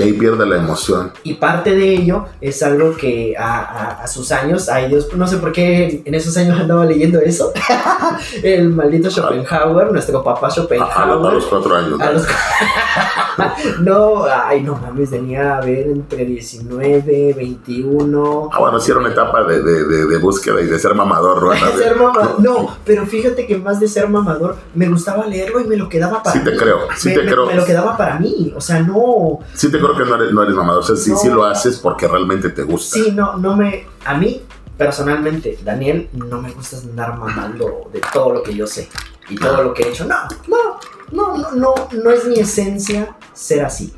[0.00, 1.12] Y ahí pierde la emoción.
[1.24, 5.26] Y parte de ello es algo que a, a- a sus años, ay Dios, no
[5.26, 7.52] sé por qué en esos años andaba leyendo eso.
[8.42, 11.32] El maldito Schopenhauer, nuestro papá A, a- Schopenhauer.
[11.34, 12.00] los cuatro años.
[12.00, 12.26] A los-
[13.80, 18.50] no, ay, no mames, tenía a ver entre 19, 21.
[18.52, 21.42] Ah, bueno, sí era una etapa de, de, de, de búsqueda y de ser mamador,
[21.42, 21.50] ¿no?
[21.76, 25.64] De ser mama- No, pero fíjate que más de ser mamador, me gustaba leerlo y
[25.64, 26.56] me lo quedaba para Sí te mí.
[26.56, 27.46] creo, sí me, te me- creo.
[27.46, 29.38] me lo quedaba para mí, o sea, no.
[29.54, 30.82] Sí te creo que no eres, no eres mamador.
[30.82, 31.16] O sea, sí, No.
[31.18, 32.96] sí lo haces porque realmente te gusta.
[32.96, 33.86] Sí, no, no me.
[34.04, 34.42] A mí,
[34.76, 38.88] personalmente, Daniel, no me gusta andar mamando de todo lo que yo sé
[39.28, 40.04] y todo lo que he hecho.
[40.06, 40.16] No,
[40.48, 40.80] no,
[41.12, 43.92] no, no, no, no es mi esencia ser así.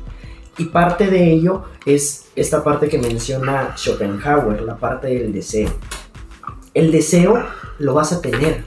[0.57, 5.69] Y parte de ello es esta parte que menciona Schopenhauer, la parte del deseo.
[6.73, 7.43] El deseo
[7.79, 8.65] lo vas a tener,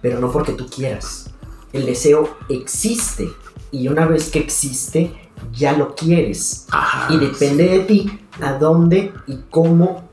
[0.00, 1.30] pero no porque tú quieras.
[1.72, 3.28] El deseo existe
[3.70, 6.66] y una vez que existe, ya lo quieres.
[6.70, 7.12] Ajá.
[7.12, 10.08] Y depende de ti a dónde y cómo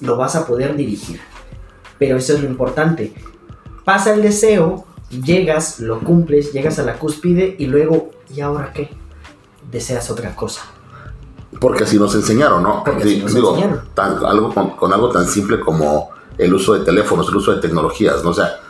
[0.00, 1.20] lo vas a poder dirigir.
[1.98, 3.12] Pero eso es lo importante.
[3.84, 8.90] Pasa el deseo, llegas, lo cumples, llegas a la cúspide y luego, ¿y ahora qué?
[9.70, 10.62] Deseas otra cosa.
[11.60, 12.84] Porque así nos enseñaron, ¿no?
[12.84, 13.80] Porque Sí, así nos digo, enseñaron.
[13.94, 17.60] tan- algo con, con algo tan simple como el uso de teléfonos, el uso de
[17.60, 18.30] tecnologías, ¿no?
[18.30, 18.60] O sea,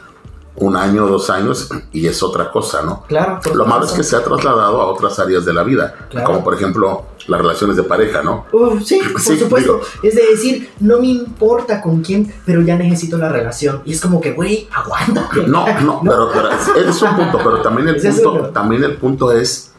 [0.61, 3.05] un año, dos años y es otra cosa, ¿no?
[3.07, 3.41] Claro.
[3.55, 6.27] Lo malo es que se ha trasladado a otras áreas de la vida, Claro.
[6.27, 8.47] como por ejemplo las relaciones de pareja, ¿no?
[8.53, 9.75] Uh, sí, por Sí, supuesto.
[9.75, 9.87] digo.
[10.03, 13.83] Es de decir, no me importa con quién, pero ya necesito la relación.
[13.85, 15.47] Y es como que, güey, aguántate.
[15.47, 19.31] No, no, pero, pero es, es un punto, pero también el punto, también el punto
[19.33, 19.73] es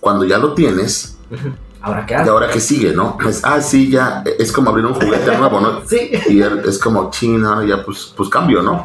[0.00, 1.16] cuando ya lo tienes.
[1.82, 3.16] Ahora qué y ahora que sigue, ¿no?
[3.28, 5.82] Es, ah, sí, ya, es como abrir un juguete nuevo, ¿no?
[5.86, 6.10] Sí.
[6.28, 8.82] Y es como, china, ya, pues, pues cambio, ¿no?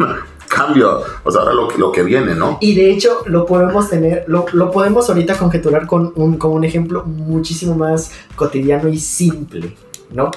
[0.54, 2.58] Cambio, o sea, ahora lo, que- lo que viene, ¿no?
[2.62, 6.64] Y de hecho lo podemos tener, lo, lo podemos ahorita conjeturar con un, con un
[6.64, 9.76] ejemplo muchísimo más cotidiano y simple,
[10.12, 10.30] ¿no?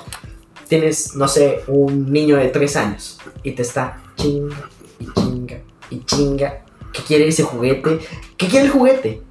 [0.68, 4.56] Tienes, no sé, un niño de tres años y te está chinga
[4.98, 5.58] y chinga
[5.90, 7.98] y chinga que quiere ese juguete,
[8.36, 9.22] que quiere el juguete.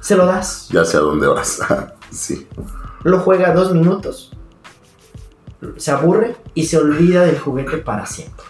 [0.00, 1.60] Se lo das, Ya sé a dónde vas.
[2.10, 2.46] sí.
[3.04, 4.32] lo juega dos minutos,
[5.76, 8.44] se aburre y se olvida del juguete para siempre.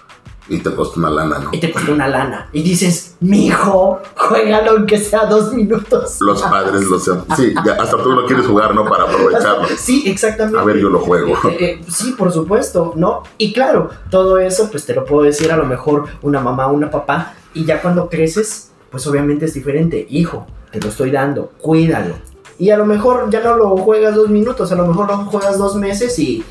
[0.48, 1.50] Y te costó una lana, ¿no?
[1.52, 2.48] Y te costó una lana.
[2.52, 6.18] Y dices, mijo, juégalo aunque sea dos minutos.
[6.20, 7.24] Los padres lo sean.
[7.36, 8.84] Sí, ya hasta tú lo quieres jugar, ¿no?
[8.84, 9.66] Para aprovecharlo.
[9.76, 10.58] Sí, exactamente.
[10.58, 11.34] A ver, yo lo juego.
[11.48, 13.22] Eh, eh, sí, por supuesto, ¿no?
[13.38, 16.90] Y claro, todo eso, pues te lo puedo decir a lo mejor una mamá, una
[16.90, 20.06] papá, y ya cuando creces, pues obviamente es diferente.
[20.10, 22.14] Hijo, te lo estoy dando, cuídalo.
[22.58, 25.58] Y a lo mejor ya no lo juegas dos minutos, a lo mejor lo juegas
[25.58, 26.44] dos meses y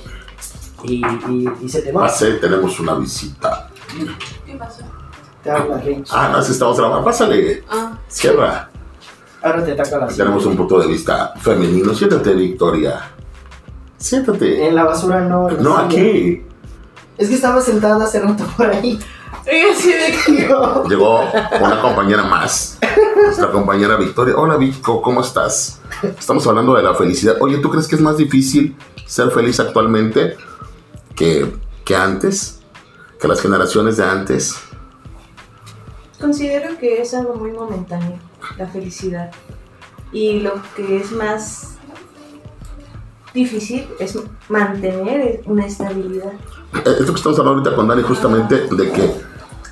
[0.87, 2.01] y, y, y se te va.
[2.01, 3.69] Pase, tenemos una visita.
[4.45, 4.81] ¿Qué pasó?
[5.43, 6.09] Te habla Rich.
[6.11, 7.03] Ah, no, si estamos grabando.
[7.05, 8.69] Pásale, Ah, cierra.
[9.43, 11.93] Ahora te ataca la Tenemos un punto de vista femenino.
[11.93, 13.11] Siéntate, Victoria.
[13.97, 14.67] Siéntate.
[14.67, 15.49] En la basura no.
[15.49, 15.85] en la No, silla.
[15.85, 16.43] aquí.
[17.17, 18.99] Es que estaba sentada hace rato por ahí.
[19.45, 20.47] de.
[20.49, 20.83] No.
[20.89, 21.21] Llegó
[21.61, 22.79] una compañera más.
[23.23, 24.35] Nuestra compañera Victoria.
[24.35, 25.79] Hola, Vico, ¿cómo estás?
[26.17, 27.35] Estamos hablando de la felicidad.
[27.39, 30.35] Oye, ¿tú crees que es más difícil ser feliz actualmente
[31.15, 32.54] que, que antes?
[33.25, 34.55] ¿Que las generaciones de antes?
[36.21, 38.19] Considero que es algo muy momentáneo,
[38.55, 39.31] la felicidad.
[40.11, 41.77] Y lo que es más
[43.33, 46.33] difícil es mantener una estabilidad.
[46.75, 49.15] Eh, Esto que estamos hablando ahorita con Dani justamente de que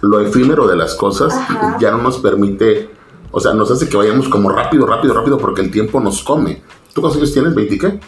[0.01, 1.77] lo efímero de las cosas Ajá.
[1.79, 2.89] ya no nos permite,
[3.29, 6.63] o sea, nos hace que vayamos como rápido, rápido, rápido porque el tiempo nos come.
[6.91, 7.53] ¿Tú cuántos años tienes?
[7.53, 7.99] ¿20 qué?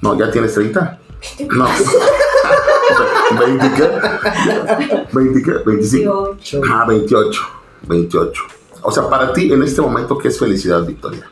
[0.00, 0.98] No, ya tienes 30.
[1.50, 1.66] No.
[3.58, 5.12] ¿20 qué?
[5.12, 5.52] ¿20 qué?
[5.64, 5.90] ¿25?
[5.90, 6.36] Digo,
[6.70, 7.42] Ah, 28.
[7.88, 8.42] 28.
[8.82, 11.30] O sea, para ti en este momento, ¿qué es felicidad, Victoria?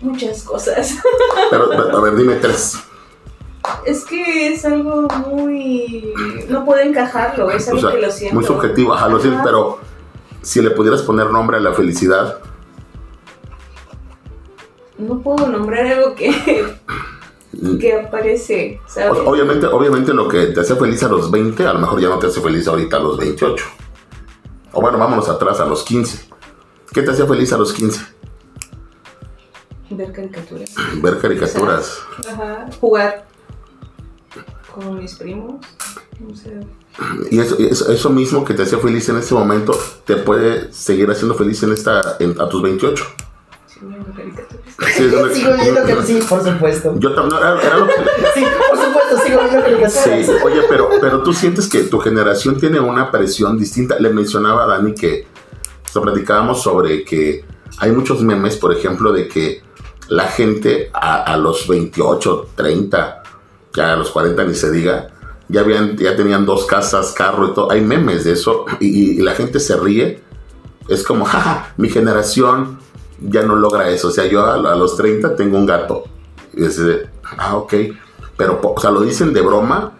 [0.00, 0.96] muchas cosas.
[1.50, 2.76] Pero, a ver, dime tres.
[3.84, 6.12] Es que es algo muy.
[6.48, 8.34] No puedo encajarlo, es O algo sea, que lo siento.
[8.36, 9.78] muy subjetivo, ajá, lo siento, pero
[10.42, 12.38] si le pudieras poner nombre a la felicidad,
[14.98, 16.64] No puedo nombrar algo que,
[17.80, 19.18] que aparece, O- ¿sabes?
[19.26, 22.18] obviamente, obviamente lo que te hace feliz a los 20, a lo mejor ya no
[22.18, 23.64] te hace feliz ahorita a los 28.
[24.72, 26.28] O bueno, vámonos atrás a los 15.
[26.92, 28.00] ¿Qué te hacía feliz a los 15?
[29.90, 30.70] Ver caricaturas.
[31.02, 32.00] Ver caricaturas.
[32.28, 32.66] Ajá.
[32.80, 33.26] Jugar
[34.74, 35.54] con mis primos.
[36.20, 36.60] No sé.
[37.30, 41.10] Y eso, eso, eso mismo que te hacía feliz en este momento, te puede seguir
[41.10, 43.04] haciendo feliz en esta, en- a tus 28.
[43.80, 44.64] Sí, viendo caricaturas.
[44.94, 46.94] Sí, es una- Sigo viendo que sí, por supuesto.
[46.98, 47.92] Yo también, era, era lo que...
[48.34, 49.92] Sí, por supuesto, sigo viendo caricaturas.
[50.04, 53.98] Sí, oye, pero, pero tú sientes que tu generación tiene una presión distinta.
[53.98, 55.26] Le mencionaba a Dani que
[55.88, 57.44] o sea, platicábamos sobre que
[57.78, 59.62] hay muchos memes, por ejemplo, de que
[60.08, 63.22] la gente a, a los 28, 30,
[63.74, 65.08] ya a los 40 ni se diga,
[65.48, 67.70] ya, habían, ya tenían dos casas, carro y todo.
[67.72, 70.20] Hay memes de eso y, y- y la gente se ríe.
[70.88, 72.78] Es como, jaja, mi generación
[73.20, 74.08] ya no logra eso.
[74.08, 76.04] O sea, yo a, los 30 tengo un gato.
[76.54, 76.80] Y es
[77.38, 77.74] ah, ok.
[78.36, 79.92] Pero, o sea, lo dicen de broma,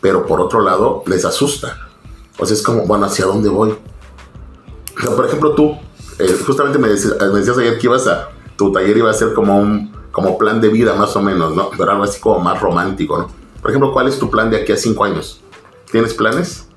[0.00, 1.88] pero por otro lado les asusta.
[2.38, 3.70] O sea, es como, bueno, ¿hacia dónde voy?
[3.70, 5.76] O sea, por ejemplo, tú,
[6.18, 9.32] eh, justamente me decías, me decías ayer que ibas a, tu taller iba a ser
[9.32, 11.70] como un como plan de vida más o menos, ¿no?
[11.76, 13.28] Pero algo así como más romántico, ¿no?
[13.60, 15.40] Por ejemplo, ¿cuál es tu plan de aquí a cinco años?
[15.90, 16.68] ¿Tienes planes?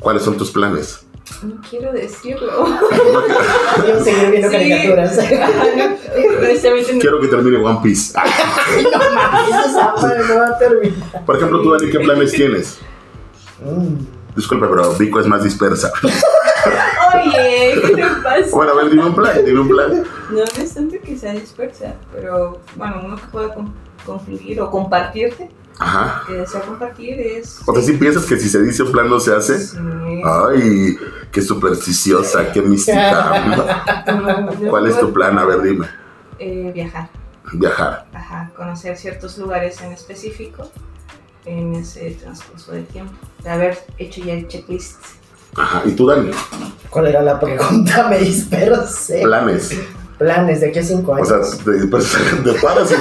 [0.00, 1.04] ¿Cuáles son tus planes?
[1.42, 2.66] No quiero decirlo.
[3.84, 4.56] Quiero seguir viendo Sí.
[4.56, 5.16] caricaturas.
[5.78, 7.00] No, no.
[7.00, 8.18] Quiero que termine One Piece.
[8.82, 11.24] No mames, esa madre no va a terminar.
[11.26, 12.78] por ejemplo, tú, Dani, ¿qué planes tienes?
[13.62, 13.96] Mm.
[14.34, 15.92] Disculpe, pero Vico es más dispersa.
[17.14, 18.46] Oye, ¿qué te pasa?
[18.52, 20.04] Bueno, a ver, dime un plan, dime un plan.
[20.30, 23.74] No es tanto que sea dispersa, pero bueno, uno que pueda con-
[24.06, 26.24] confluir o compartirte, Ajá.
[26.26, 27.60] que desea compartir es.
[27.66, 29.58] O sea, si piensas que si se dice un plan no se hace.
[29.58, 29.76] Sí.
[30.24, 30.98] Ay,
[31.30, 33.66] qué supersticiosa, qué mística.
[34.06, 35.38] No, ¿Cuál es tu plan?
[35.38, 35.86] A ver, dime.
[36.40, 37.08] Eh, viajar,
[37.52, 38.06] Viajar.
[38.12, 40.70] ajá, conocer ciertos lugares en específico
[41.44, 43.12] en ese transcurso de tiempo,
[43.42, 44.96] de haber hecho ya el checklist.
[45.56, 45.82] Ajá.
[45.84, 46.30] ¿Y tú, Dani?
[46.90, 48.06] ¿Cuál era la pregunta?
[48.10, 49.22] Me dispersé.
[49.22, 49.70] Planes.
[50.18, 51.28] Planes de aquí a cinco O años.
[51.28, 52.12] sea, te, pues,
[52.44, 52.92] te paras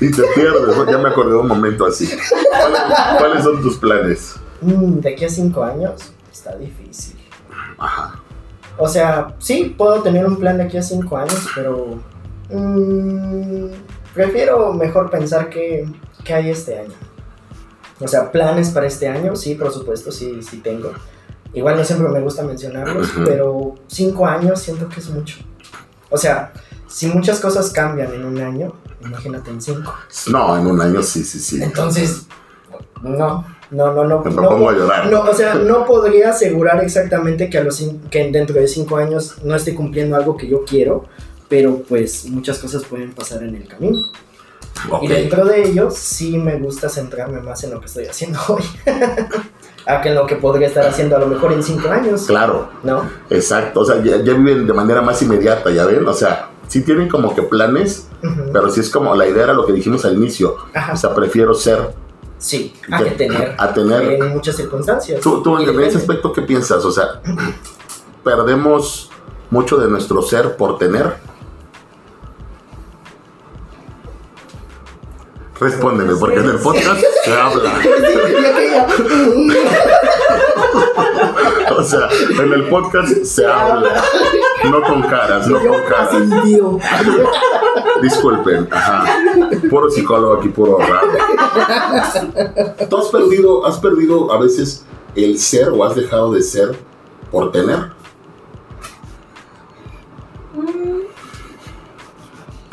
[0.00, 0.76] y, y te pierdes.
[0.90, 2.08] Ya me acordé de un momento así.
[2.48, 2.80] ¿Cuáles,
[3.18, 4.34] cuáles son tus planes?
[4.60, 7.16] Mm, de aquí a cinco años está difícil.
[7.78, 8.20] Ajá.
[8.78, 11.98] O sea, sí, puedo tener un plan de aquí a cinco años, pero
[12.50, 13.66] mm,
[14.14, 15.86] prefiero mejor pensar que,
[16.24, 16.94] que hay este año.
[18.00, 20.92] O sea, planes para este año, sí, por supuesto, sí, sí tengo.
[21.52, 25.38] Igual no siempre me gusta mencionarlos, pero cinco años siento que es mucho.
[26.10, 26.52] O sea,
[26.88, 29.94] si muchas cosas cambian en un año, imagínate en cinco.
[30.30, 31.62] No, en un año sí, sí, sí.
[31.62, 32.26] Entonces,
[33.02, 34.18] no, no, no, no.
[34.20, 35.10] Me no propongo a llorar.
[35.10, 39.36] no, o sea, no podría asegurar exactamente que, a los que dentro de cinco años
[39.44, 41.06] no esté cumpliendo algo que yo quiero,
[41.48, 43.98] pero pues muchas cosas pueden pasar en el camino.
[45.02, 48.64] Y dentro de ello, sí me gusta centrarme más en lo que estoy haciendo hoy.
[49.86, 52.22] A que lo que podría estar haciendo a lo mejor en cinco años.
[52.26, 53.08] Claro, ¿No?
[53.30, 53.80] exacto.
[53.80, 56.06] O sea, ya, ya viven de manera más inmediata, ¿ya ven?
[56.06, 58.08] O sea, sí tienen como que planes,
[58.52, 60.56] pero sí es como la idea era lo que dijimos al inicio.
[60.74, 60.92] Ajá.
[60.92, 61.94] O sea, prefiero ser
[62.38, 63.54] Sí, a que tener.
[63.58, 65.20] a tener En muchas circunstancias.
[65.20, 66.82] Tú, tú en ese aspecto, ¿qué piensas?
[66.86, 67.20] O sea,
[68.24, 69.10] perdemos
[69.50, 71.14] mucho de nuestro ser por tener.
[75.60, 77.70] Respóndeme, porque en el podcast se habla.
[81.80, 82.08] O sea,
[82.42, 84.02] en el podcast se habla.
[84.64, 86.28] No con caras, no con caras.
[88.02, 89.04] Disculpen, ajá.
[89.70, 91.08] Puro psicólogo aquí, puro raro.
[92.88, 96.76] ¿Tú has perdido, has perdido a veces el ser o has dejado de ser
[97.30, 97.92] por tener?
[100.52, 101.00] Mm,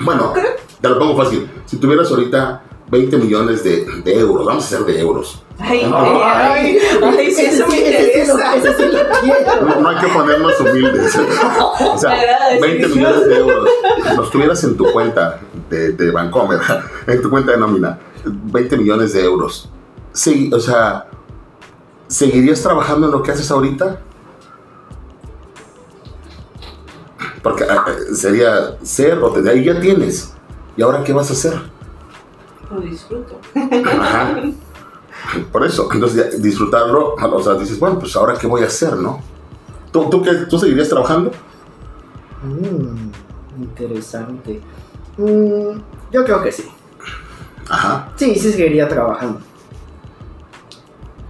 [0.04, 0.34] Bueno,
[0.82, 1.50] te lo pongo fácil.
[1.65, 5.43] Si tuvieras ahorita 20 millones de, de euros, vamos a hacer de euros.
[5.60, 6.21] Ay, Ay.
[6.23, 6.80] ay,
[7.17, 8.56] ay, sí, eso me Ese sí lo- interesa.
[8.56, 9.62] ese sí lo quiero.
[9.65, 11.15] No, no hay que ponernos humildes.
[11.80, 12.95] O sea, Me agrada ese 20 inicio.
[12.95, 13.69] millones de euros.
[14.15, 16.60] Los tuvieras en tu cuenta de, de Bancomer,
[17.08, 18.00] en tu cuenta de nómina.
[18.26, 19.69] 20 millones de euros.
[20.13, 21.08] Sí, o sea,
[22.08, 24.00] ¿seguirías trabajando en lo que haces ahorita?
[27.43, 29.58] Porque ah, eh, sería ser o tener.
[29.58, 30.34] Y ya tienes.
[30.76, 31.54] ¿Y ahora qué vas a hacer?
[32.72, 33.40] Lo disfruto.
[34.00, 34.42] Ajá.
[35.52, 39.22] Por eso, entonces disfrutarlo, o sea, dices, bueno, pues ahora qué voy a hacer, ¿no?
[39.92, 41.32] ¿Tú, tú, qué, ¿tú seguirías trabajando?
[42.44, 44.62] Mm, interesante.
[45.18, 45.80] Mm,
[46.12, 46.70] yo creo que sí.
[47.70, 48.10] Ajá.
[48.16, 49.40] Sí, sí seguiría trabajando.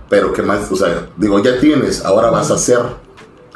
[0.10, 2.80] Pero qué más, o sea, digo, ya tienes, ahora vas a hacer.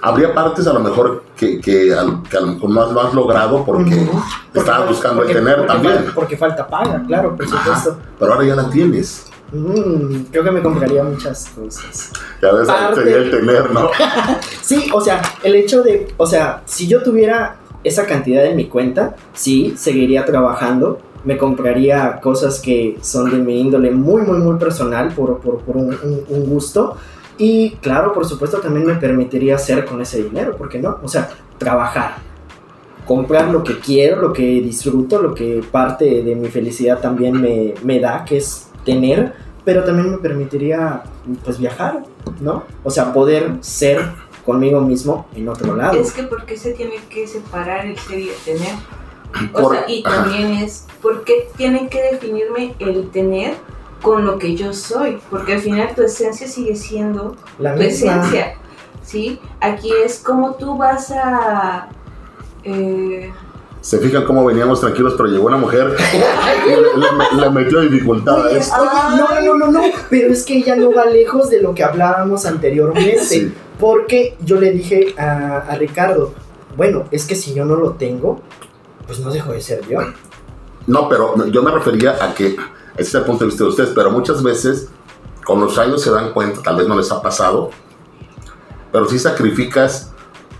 [0.01, 3.01] Habría partes a lo mejor que, que, al- que a lo mejor no has, no
[3.01, 4.19] has logrado porque Ujú.
[4.53, 6.05] estabas fal- buscando el porque- tener porque también.
[6.15, 7.57] porque falta paga, claro, por Ajá.
[7.57, 7.97] supuesto.
[8.19, 9.25] Pero ahora ya la tienes.
[9.51, 12.11] Mm, creo que me compraría muchas cosas.
[12.41, 13.89] Ya ves, Parte- sería el tener, ¿no?
[14.61, 18.65] Sí, o sea, el hecho de, o sea, si yo tuviera esa cantidad en mi
[18.67, 24.57] cuenta, sí, seguiría trabajando, me compraría cosas que son de mi índole muy, muy, muy
[24.57, 26.95] personal, por, por, por un, un- un gusto.
[27.43, 30.99] Y claro, por supuesto, también me permitiría hacer con ese dinero, ¿por qué no?
[31.01, 31.27] O sea,
[31.58, 32.17] trabajar,
[33.08, 37.73] comprar lo que quiero, lo que disfruto, lo que parte de mi felicidad también me,
[37.84, 39.34] me da, que es tener,
[39.65, 41.01] pero también me permitiría,
[41.43, 42.04] pues, viajar,
[42.41, 42.63] ¿no?
[42.84, 44.01] O sea, poder ser
[44.45, 45.99] conmigo mismo en otro lado.
[45.99, 48.75] Es que ¿por qué se tiene que separar el ser y el tener?
[49.54, 50.25] O Por- sea, y ajá.
[50.25, 53.56] también es, ¿por qué tienen que definirme el tener
[54.01, 55.19] con lo que yo soy?
[55.29, 58.15] Porque al final tu esencia sigue siendo La tu misma.
[58.17, 58.55] esencia,
[59.03, 59.39] ¿sí?
[59.59, 61.89] Aquí es como tú vas a...
[62.63, 63.31] eh,
[63.81, 65.95] Se fijan cómo veníamos tranquilos, pero llegó una mujer
[66.65, 68.75] y le, le- le metió dificultad Oye, esto.
[68.79, 71.83] oye, no, no, no, no, pero es que ella no va lejos de lo que
[71.83, 73.53] hablábamos anteriormente, Sí.
[73.79, 76.33] porque yo le dije a, a Ricardo,
[76.77, 78.41] bueno, es que si yo no lo tengo,
[79.07, 79.99] pues no dejo de ser yo.
[80.87, 82.55] No, pero yo me refería a que,
[82.97, 84.89] ese es el punto de vista de ustedes, pero muchas veces
[85.45, 87.69] con los años se dan cuenta, tal vez no les ha pasado,
[88.91, 90.12] pero si sacrificas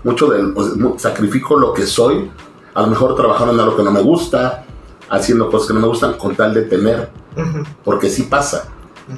[0.04, 2.30] mucho del, o sea, mu- sacrifico lo que soy,
[2.74, 4.64] a lo mejor trabajando en algo que no me gusta,
[5.10, 7.62] haciendo cosas que no me gustan con tal de tener, Ujú.
[7.84, 8.68] porque sí pasa.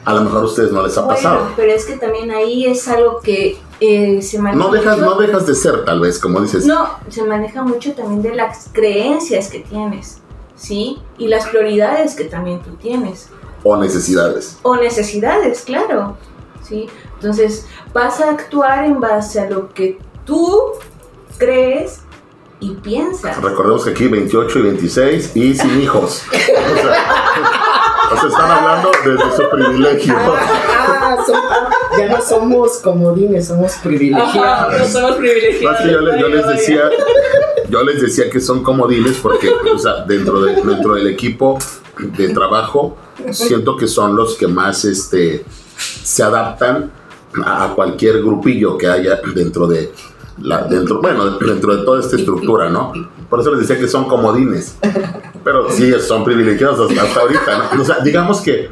[0.05, 1.49] A lo mejor a ustedes no les ha bueno, pasado.
[1.57, 5.21] pero es que también ahí es algo que eh, se maneja No dejas, mucho- no
[5.21, 6.67] dejas de ser, tal vez, como dices.
[6.67, 10.21] No, se maneja mucho también de las creencias que tienes,
[10.57, 11.01] ¿sí?
[11.19, 13.29] Y las prioridades que también tú tienes.
[13.63, 14.59] O necesidades.
[14.63, 16.17] O necesidades, claro,
[16.63, 16.87] ¿sí?
[17.15, 20.73] Entonces, vas a actuar en base a lo que tú
[21.39, 22.01] crees
[22.61, 23.41] y piensas.
[23.43, 26.23] Recordemos que aquí 28 y 26 y sin hijos.
[28.07, 30.15] O sea, o sea, están hablando desde su privilegio.
[30.17, 34.89] Ah, som- ya no somos comodines, somos privilegiados.
[34.89, 35.81] somos No, privilegiados.
[35.81, 36.91] que yo, les, yo les decía,
[37.69, 41.59] yo les decía que son comodines porque, o sea, dentro, de, dentro del equipo
[41.99, 42.97] de trabajo,
[43.33, 45.45] siento que son los que más este,
[45.77, 46.91] se adaptan
[47.45, 49.93] a cualquier grupillo que haya dentro de
[50.41, 52.93] la, dentro, bueno, dentro de toda esta estructura, ¿no?
[53.31, 54.77] Por eso les decía que son comodines.
[55.45, 57.83] Pero sí, son privilegiados hasta, hasta ahorita, ¿no?
[57.83, 58.71] O sea, digamos que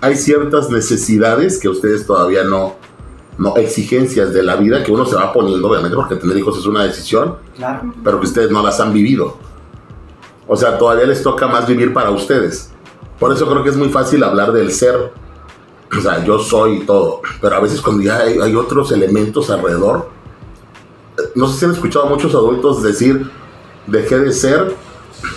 [0.00, 2.76] hay ciertas necesidades que ustedes todavía no,
[3.40, 6.66] no, exigencias de la vida que uno se va poniendo, obviamente, porque tener hijos es
[6.66, 7.94] una decisión, Claro.
[8.04, 9.38] pero que ustedes no las han vivido.
[10.46, 12.70] O sea, todavía les toca más vivir para ustedes.
[13.18, 15.12] Por eso creo que es muy fácil hablar del ser.
[15.96, 17.22] O sea, yo soy todo.
[17.40, 20.10] Pero a veces cuando ya hay, hay otros elementos alrededor,
[21.34, 23.30] no sé si han escuchado a muchos adultos decir,
[23.86, 24.74] dejé de ser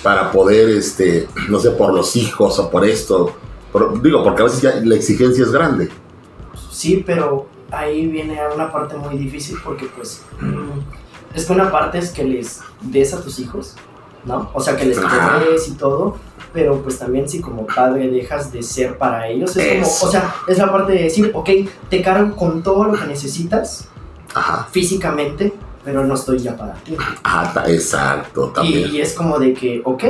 [0.02, 3.34] para poder, este, no sé, por los hijos o por esto.
[4.02, 5.90] Digo, porque a veces ya la exigencia es grande.
[6.70, 11.98] Sí, pero ahí viene una parte muy difícil porque pues mm, es que una parte
[11.98, 13.76] es que les des a tus hijos,
[14.26, 14.50] ¿no?
[14.54, 16.18] O sea, que les des y todo,
[16.54, 20.00] pero pues también si como padre dejas de ser para ellos, es Eso.
[20.00, 21.50] como, o sea, es la parte de decir, ok,
[21.90, 23.88] te cargo con todo lo que necesitas
[24.36, 25.54] Ajá, físicamente,
[25.84, 26.96] pero no estoy ya para ti.
[27.24, 28.90] ta- exacto, Y, también.
[28.96, 30.04] y es como de que, ok,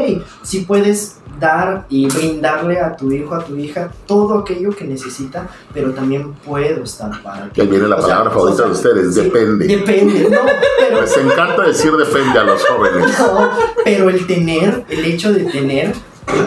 [0.43, 5.47] sí puedes dar y brindarle a tu hijo, a tu hija, todo aquello que necesita,
[5.73, 8.99] pero también puedo estar para Que viene la O sea, palabra favorita o sea, de
[9.01, 9.67] ustedes, sí, depende.
[9.67, 10.41] Depende, no,
[10.79, 13.17] pero Les encanta decir depende a los jóvenes.
[13.19, 13.49] No,
[13.83, 15.93] pero el tener, el hecho de tener,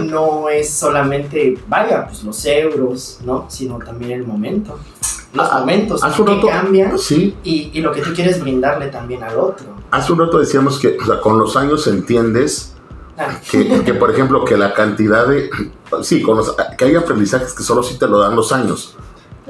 [0.02, 3.46] no es solamente, vaya, pues los euros, ¿no?
[3.48, 4.78] Sino también el momento.
[5.32, 8.40] Los Ah, momentos Hace un que rato, cambian sí, y, y lo que tú quieres
[8.40, 9.66] brindarle también al otro.
[9.90, 12.75] hace un rato decíamos que o sea, con los años entiendes Ah,
[13.50, 15.50] que, que, por ejemplo, que la cantidad de...
[16.02, 18.96] Sí, con los- que hay aprendizajes que solo sí te lo dan los años.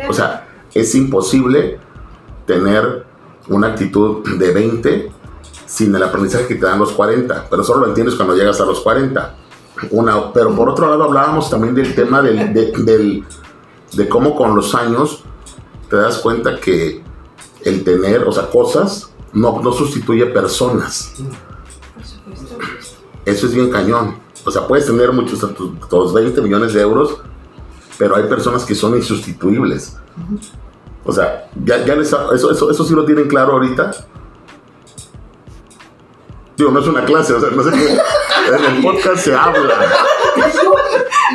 [0.09, 1.79] O sea, es imposible
[2.47, 3.05] tener
[3.49, 5.13] una actitud de 20
[5.67, 8.67] sin el aprendizaje que te dan los 40, pero solo lo entiendes cuando llegas a
[8.67, 9.35] los 40.
[9.91, 13.25] Una, pero por otro lado hablábamos también del tema del, de, del-
[13.93, 15.25] de cómo con los años
[15.91, 17.03] te das cuenta que
[17.65, 21.15] el tener, o sea, cosas no, no sustituye personas.
[23.27, 24.17] Eso es bien cañón.
[24.45, 27.19] O sea, puedes tener muchos, o sea, tus, tus 20 millones de euros,
[27.99, 29.97] pero hay personas que son insustituibles.
[31.05, 33.91] O sea, ya, ya les eso, eso, eso sí lo tienen claro ahorita.
[36.57, 37.99] Digo, no es una clase, o sea, no sé qué.
[38.55, 39.75] En el podcast se habla.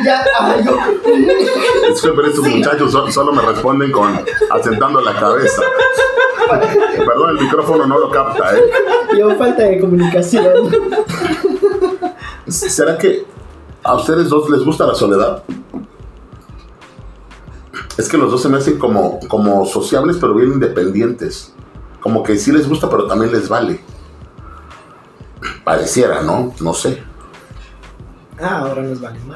[0.04, 0.24] ya,
[0.64, 0.78] yo-
[1.92, 4.18] Es que pero estos muchachos so- solo me responden con
[4.50, 5.62] asentando la cabeza.
[7.06, 8.62] Perdón, el micrófono no lo capta, ¿eh?
[9.18, 10.70] yo falta de comunicación.
[12.48, 13.24] ¿Será que
[13.82, 15.42] a ustedes dos les gusta la soledad?
[17.96, 21.52] Es que los dos se me hacen como, como sociables, pero bien independientes.
[22.00, 23.80] Como que sí les gusta, pero también les vale.
[25.64, 26.52] Pareciera, ¿no?
[26.60, 27.02] No sé.
[28.40, 29.26] Ah, ahora nos vale sí.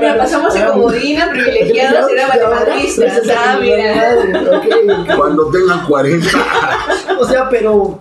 [0.00, 3.22] Mira, pasamos a comodina, privilegiados, era matematristas.
[3.36, 5.16] Ah, mira.
[5.16, 6.28] Cuando tengan 40.
[7.18, 8.00] O sea, pero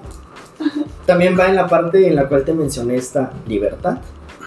[1.06, 3.98] también va en la parte en la cual te mencioné esta libertad,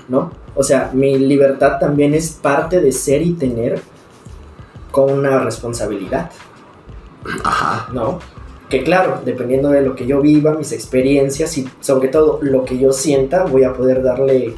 [0.08, 0.30] ¿no?
[0.54, 3.80] O sea, mi libertad también es parte de ser y tener
[4.90, 6.30] con una responsabilidad,
[7.42, 7.88] Ajá.
[7.92, 8.20] ¿no?
[8.68, 12.78] Que claro, dependiendo de lo que yo viva, mis experiencias y sobre todo lo que
[12.78, 14.54] yo sienta, voy a poder darle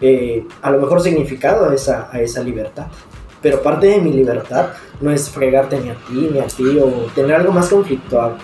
[0.00, 2.86] eh, a lo mejor significado a esa, a esa libertad.
[3.42, 4.70] Pero parte de mi libertad
[5.02, 8.36] no es fregarte ni a ti, ni a ti, o tener algo más conflictual,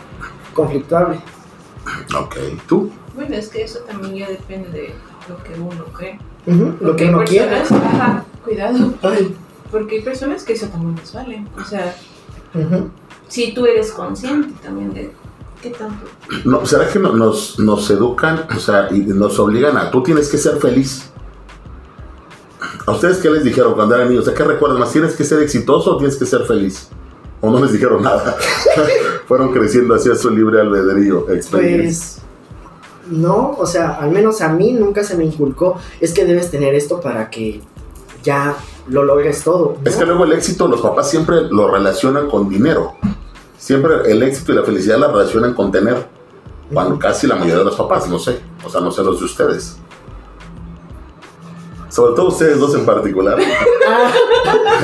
[0.52, 1.18] conflictuable.
[2.16, 2.36] Ok.
[2.68, 2.90] ¿Tú?
[3.14, 4.94] Bueno, es que eso también ya depende de
[5.28, 6.18] lo que uno cree.
[6.80, 7.56] Lo que uno quiere.
[7.60, 8.94] Ajá, cuidado.
[9.02, 9.34] Ay,
[9.70, 11.44] Porque hay personas que eso también les vale.
[11.60, 11.94] O sea,
[13.28, 15.12] si tú eres consciente también de
[15.62, 16.06] qué tanto.
[16.44, 20.28] No, ¿Será que no- nos, nos educan, o sea, y nos obligan a, tú tienes
[20.28, 21.10] que ser feliz?
[22.86, 24.24] ¿A ustedes qué les dijeron cuando eran niños?
[24.24, 24.90] Sea, ¿qué recuerdan más?
[24.92, 26.88] ¿Tienes que ser exitoso o tienes que ser feliz?
[27.40, 28.36] ¿O no les dijeron nada?
[29.26, 31.26] Fueron creciendo hacia su libre albedrío.
[31.50, 32.20] Pues
[33.10, 36.74] no, o sea, al menos a mí nunca se me inculcó, es que debes tener
[36.74, 37.60] esto para que
[38.22, 38.56] ya
[38.88, 39.76] lo logres todo.
[39.84, 42.94] Es que luego el éxito, los papás siempre lo relacionan con dinero.
[43.58, 46.06] Siempre el éxito y la felicidad la relacionan con tener.
[46.72, 48.38] Cuando casi la mayoría de los papás, no sé.
[48.64, 49.76] O sea, no sé los de ustedes.
[51.90, 53.36] Sobre todo ustedes dos en particular.
[53.88, 54.10] Ah,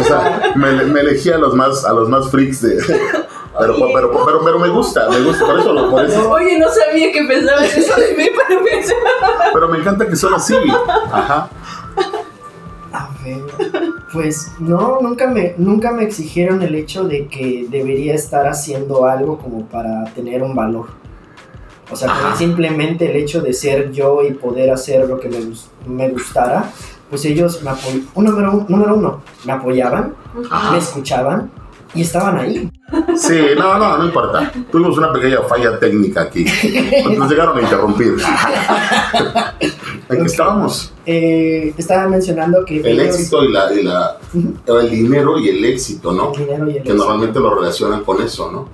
[0.01, 2.77] O sea, me, me elegí a los más, a los más freaks de.
[3.59, 6.31] Pero, pero, pero, pero, me gusta, me gusta, por eso, lo- por eso.
[6.31, 8.97] Oye, no sabía que pensabas eso de mí para pensar.
[9.55, 10.55] Pero me encanta que son así.
[11.11, 11.49] Ajá.
[12.93, 13.41] a ver,
[14.13, 19.39] pues no, nunca me, nunca me exigieron el hecho de que debería estar haciendo algo
[19.39, 20.87] como para tener un valor.
[21.91, 25.39] O sea, simplemente el hecho de ser yo y poder hacer lo que me,
[25.87, 26.73] me gustara,
[27.11, 28.03] pues ellos me apoyaban.
[28.17, 30.15] Número, un- número uno, me apoyaban,
[30.51, 30.73] Ajá.
[30.73, 31.51] me escuchaban
[31.95, 32.71] y estaban ahí.
[33.17, 34.53] Sí, no, no, no importa.
[34.71, 36.45] Tuvimos una pequeña falla técnica aquí.
[37.17, 38.17] Nos llegaron a interrumpir.
[40.09, 40.93] ¿En qué estábamos?
[41.05, 44.19] Eh, estaba mencionando que El ellos- éxito y la, y la-
[44.81, 46.33] el dinero y el éxito, ¿no?
[46.33, 46.95] el dinero y el Que éxito.
[46.97, 48.69] normalmente lo relacionan con eso, ¿no?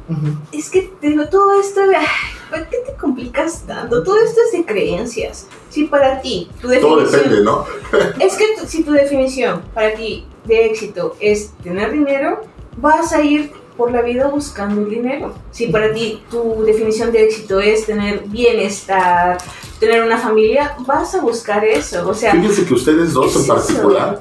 [0.52, 0.90] Es que
[1.30, 2.06] todo esto, ay,
[2.50, 4.02] ¿por qué te complicas tanto?
[4.02, 5.46] Todo esto es de creencias.
[5.70, 7.10] Si para ti, tu Todo definición.
[7.22, 7.64] depende, ¿no?
[8.20, 12.42] Es que tu- si tu definición para ti de éxito es tener dinero,
[12.76, 15.32] vas a ir por la vida buscando el dinero.
[15.50, 19.38] Si para ti tu definición de éxito es tener bienestar,
[19.80, 22.08] tener una familia, vas a buscar eso.
[22.08, 23.54] O sea, Fíjense que ustedes dos ¿qué en eso?
[23.54, 24.20] particular,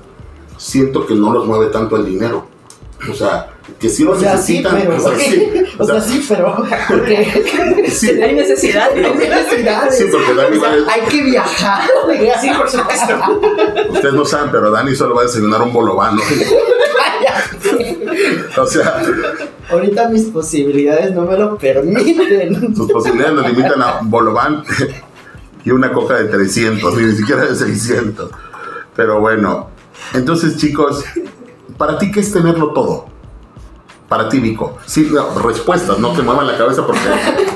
[0.58, 2.48] siento que no los mueve tanto el dinero.
[3.10, 3.48] O sea,
[3.80, 4.80] que sí lo O sea, sí, necesitan.
[4.80, 4.96] pero.
[4.96, 6.56] o sea, sí, o sea, sí, pero.
[6.88, 7.88] Porque.
[7.90, 8.92] sí, hay necesidad.
[8.94, 9.98] Hay necesidades.
[9.98, 11.90] sí, porque Dani va a- Hay que viajar.
[12.42, 13.20] Sí, por supuesto.
[13.90, 16.22] ustedes no saben, pero Dani solo va a desayunar un bolobano.
[18.58, 19.02] O sea,
[19.72, 22.76] Ahorita mis posibilidades no me lo permiten.
[22.76, 24.64] sus posibilidades nos limitan a bolobán
[25.64, 28.32] y una coca de 300, ni siquiera de 600.
[28.96, 29.70] Pero bueno,
[30.14, 31.04] entonces chicos,
[31.78, 33.06] ¿para ti qué es tenerlo todo?
[34.10, 34.78] Para ti, Vico.
[34.86, 37.00] Sí, no, respuestas, no te muevan la cabeza porque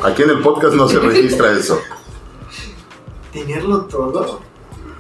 [0.04, 1.82] aquí en el podcast no se registra eso.
[3.34, 4.40] Tenerlo todo.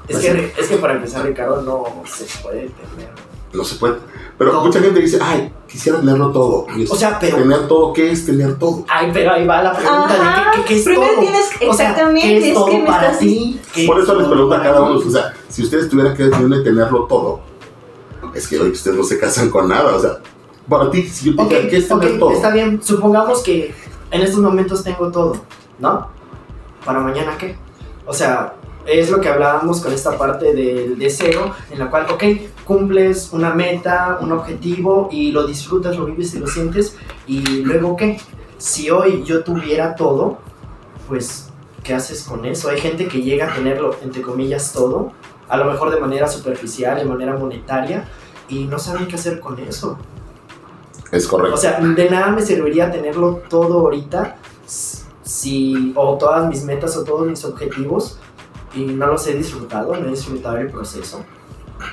[0.09, 3.09] Es que, es que para empezar, Ricardo, no se puede tener.
[3.56, 3.95] No se puede.
[4.38, 6.68] Pero mucha gente dice, ay, quisiera tenerlo todo.
[6.76, 8.84] Y es, O sea, pero- Tener todo, ¿qué es tener todo?
[8.89, 11.20] Ay, pero ahí va la pregunta Ajá, de qué, qué- qué es primero todo.
[11.22, 13.62] tienes- O sea, exactamente, ¿qué es que me para estás- ti?
[13.74, 16.24] ¿Qué Por es eso les pregunto a cada uno, o sea, si ustedes tuvieran que
[16.24, 17.39] definir tenerlo todo,
[18.34, 20.18] es que hoy ustedes no se casan con nada, o sea,
[20.68, 22.32] para ti, si yo te Ok, dijera, ¿qué es tener todo?
[22.32, 22.82] está bien.
[22.84, 23.74] Supongamos que
[24.12, 25.38] en estos momentos tengo todo,
[25.80, 26.10] ¿no?
[26.84, 27.56] ¿Para mañana qué?
[28.06, 28.53] O sea,
[28.86, 32.24] es lo que hablábamos con esta parte del deseo, en la cual, ok,
[32.66, 36.96] cumples una meta, un objetivo y lo disfrutas, lo vives y lo sientes.
[37.28, 38.20] Y luego, ¿qué?
[38.58, 40.38] Si hoy yo tuviera todo,
[41.08, 41.50] pues,
[41.84, 42.70] ¿qué haces con eso?
[42.70, 45.12] Hay gente que llega a tenerlo, entre comillas, todo,
[45.50, 48.08] a lo mejor de manera superficial, de manera monetaria,
[48.48, 49.98] y no saben qué hacer con eso.
[51.12, 51.56] Es correcto.
[51.56, 54.38] O sea, de nada me serviría tenerlo todo ahorita
[55.24, 58.20] si o todas mis metas o todos mis objetivos
[58.76, 61.18] y no los he disfrutado, no he disfrutado el proceso.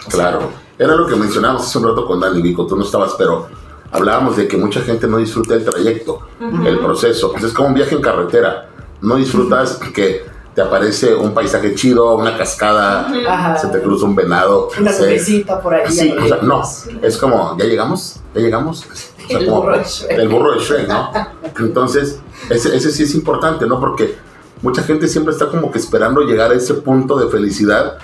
[0.06, 0.50] O sea, Claro.
[0.78, 3.46] Era lo que mencionábamos hace un rato con Dani Vico, tú no estabas, pero
[3.90, 6.66] hablábamos de que mucha gente no disfruta el trayecto, Ujú.
[6.66, 7.32] el proceso.
[7.36, 8.68] Es como un viaje en carretera.
[9.00, 10.24] No disfrutas que
[10.54, 13.10] te aparece un paisaje chido, una cascada.
[13.28, 14.68] Ajá, se te cruza un venado.
[14.78, 15.90] una nubecita por ahí.
[15.90, 16.62] Sí, o sea, no,
[17.02, 18.20] es como, ¿ya llegamos?
[18.34, 18.84] ¿Ya llegamos?
[18.90, 18.94] O
[19.28, 20.10] sea, El como- burro de Shrek.
[20.18, 21.10] el burro de Shrek, ¿no?
[21.58, 22.18] Entonces,
[22.50, 23.78] ese, ese sí es importante, ¿no?
[23.80, 24.16] Porque
[24.62, 27.98] mucha gente siempre está como que esperando llegar a ese punto de felicidad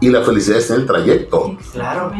[0.00, 1.56] y la felicidad está en el trayecto.
[1.72, 2.12] Claro.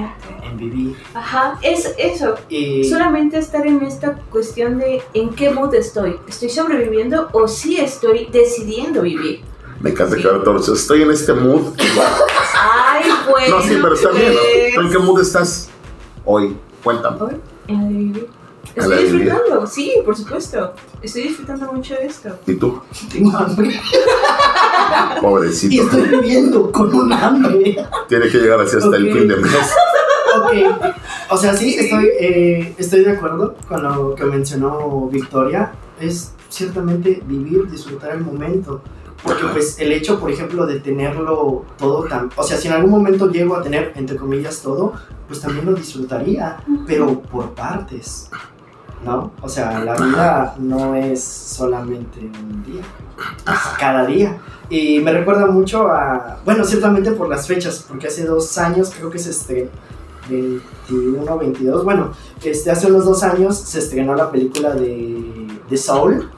[0.45, 0.97] En vivir.
[1.15, 2.37] Ajá, es eso.
[2.49, 6.17] Y Solamente estar en esta cuestión de en qué mood estoy.
[6.29, 9.41] ¿Estoy sobreviviendo o sí estoy decidiendo vivir?
[9.81, 11.75] Me encanta que ahora todos, estoy en este mood.
[12.55, 13.57] Ay, bueno.
[13.57, 14.41] No, sí, pero está bien, ¿no?
[14.41, 15.69] pues, ¿Tú ¿En qué mood estás
[16.25, 16.57] hoy?
[16.85, 17.21] Cuéntame.
[17.21, 18.42] Hoy, en de vivir.
[18.75, 20.73] Estoy disfrutando, sí, por supuesto.
[21.03, 22.31] Estoy disfrutando mucho de esto.
[22.47, 22.81] ¿Y tú?
[23.13, 23.81] tengo hambre.
[25.17, 25.83] Y Pobrecito.
[25.85, 27.77] estoy viviendo con un hambre.
[28.09, 29.19] Tiene que llegar así hasta el Ok.
[29.19, 29.71] fin de mes.
[30.37, 30.53] Ok.
[31.31, 35.73] O sea, sí, estoy, eh, estoy de acuerdo con lo que mencionó Victoria.
[36.01, 38.83] Es ciertamente vivir, disfrutar el momento.
[39.23, 42.29] Porque pues el hecho, por ejemplo, de tenerlo todo tan...
[42.37, 44.95] O sea, si en algún momento llego a tener, entre comillas, todo,
[45.29, 48.29] pues también lo disfrutaría, pero por partes.
[49.05, 49.33] ¿No?
[49.41, 54.39] O sea, la vida no es solamente un día, es cada día.
[54.71, 59.11] Y me recuerda mucho a, bueno, ciertamente por las fechas, porque hace dos años creo
[59.11, 59.71] que se estrenó,
[60.29, 66.31] 21, 22, bueno, este, hace unos dos años se estrenó la película de, de Soul.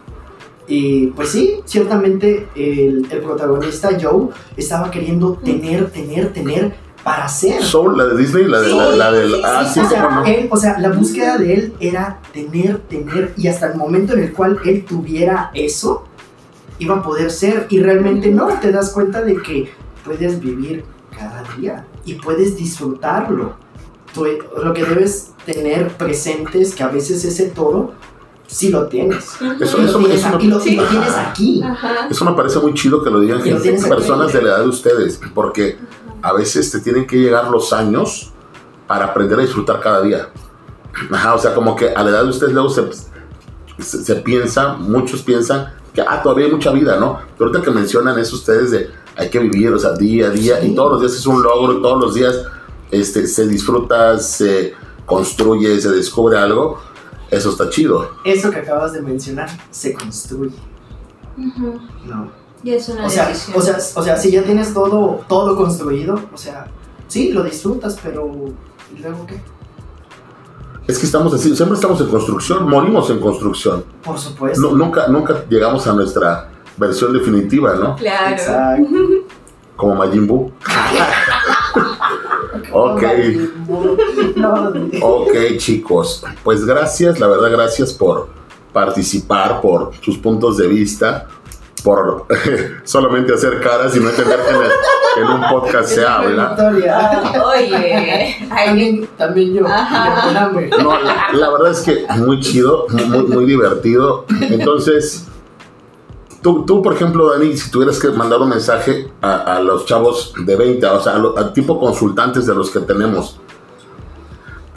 [0.67, 6.75] Y pues sí, ciertamente el, el protagonista Joe estaba queriendo tener, tener, tener
[7.05, 7.63] para ser.
[7.63, 9.45] Soul, la de Disney, la de la, la del.
[9.45, 10.25] Ah, sí, o, sea, no.
[10.25, 14.21] él- o sea, la búsqueda de él era tener, tener, y hasta el momento en
[14.21, 16.05] el cual él tuviera eso,
[16.79, 17.67] iba a poder ser.
[17.69, 19.71] Y realmente no, te das cuenta de que
[20.05, 20.85] puedes vivir
[21.17, 23.55] cada día y puedes disfrutarlo.
[24.15, 24.27] Tú-
[24.63, 27.93] lo que debes tener presente es que a veces ese todo
[28.47, 29.25] sí lo tienes.
[29.61, 31.63] Eso- Y lo eso- tienes eso aquí, me- lo- y lo tienes aquí.
[31.63, 32.09] Ajá.
[32.11, 33.91] Eso me parece muy chido que lo digan tienes aquí.
[33.91, 35.77] personas de la edad de ustedes, porque
[36.25, 38.33] a veces te tienen que llegar los años
[38.87, 40.31] para aprender a disfrutar cada día.
[41.13, 42.83] Ajá, o sea, como que a la edad de ustedes luego se,
[43.79, 47.19] se, se piensa, muchos piensan que ah, todavía hay mucha vida, ¿no?
[47.37, 50.61] Pero ahorita que mencionan eso ustedes de hay que vivir, o sea, día a día,
[50.65, 50.75] y Sí.
[50.75, 52.43] todos los días es un logro, y todos los días
[52.91, 54.75] este, se disfruta, se
[55.07, 56.81] construye, se descubre algo,
[57.31, 58.11] eso está chido.
[58.25, 60.55] Eso que acabas de mencionar se construye.
[61.37, 61.81] Ujú.
[62.07, 62.44] No.
[62.65, 63.59] Y es una O sea, decisión.
[63.59, 66.67] o sea, o sea, si ya tienes todo, todo construido, o sea,
[67.09, 68.27] sí, lo disfrutas, pero
[68.97, 69.41] ¿y luego qué?
[70.87, 73.85] Es que estamos así, siempre estamos en construcción, morimos en construcción.
[74.03, 74.61] Por supuesto.
[74.61, 77.97] No, nunca, nunca llegamos a nuestra versión definitiva, ¿no?
[77.97, 78.35] Claro.
[78.35, 78.89] Exacto.
[79.77, 80.51] Como Majin Buu.
[82.73, 83.03] Ok.
[85.03, 86.25] Ok, chicos.
[86.43, 88.29] Pues gracias, la verdad, gracias por
[88.73, 91.29] participar, por sus puntos de vista,
[91.85, 92.27] por
[92.85, 94.71] solamente hacer caras y no entender que en, el-
[95.15, 96.57] que en un podcast se habla.
[97.47, 99.67] Oye, También, también yo.
[99.69, 100.51] Ajá.
[100.83, 104.25] No, la, la verdad es que muy chido, muy, muy divertido.
[104.41, 105.27] Entonces,
[106.43, 110.33] tú, tú, por ejemplo, Dani, si tuvieras que mandar un mensaje a, a los chavos
[110.45, 113.39] de 20, o sea, a, lo- a tipo consultantes de los que tenemos,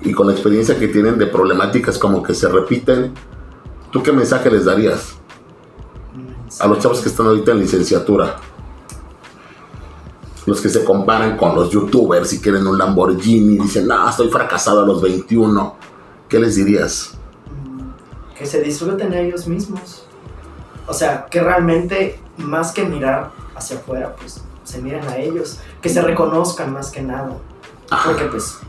[0.02, 3.14] y con la experiencia que tienen de problemáticas como que se repiten,
[3.92, 5.16] ¿tú qué mensaje les darías
[6.60, 8.38] a los chavos que están ahorita en licenciatura?
[10.48, 14.82] los que se comparan con los youtubers y quieren un Lamborghini, dicen, no, estoy fracasado
[14.82, 15.76] a los 21.
[16.30, 17.18] ¿Qué les dirías?
[18.34, 20.06] Que se disfruten ellos mismos.
[20.88, 25.60] O sea, que realmente, más que mirar hacia afuera, pues se miren a ellos.
[25.82, 27.38] Que se reconozcan más que nada.
[28.06, 28.60] Porque pues,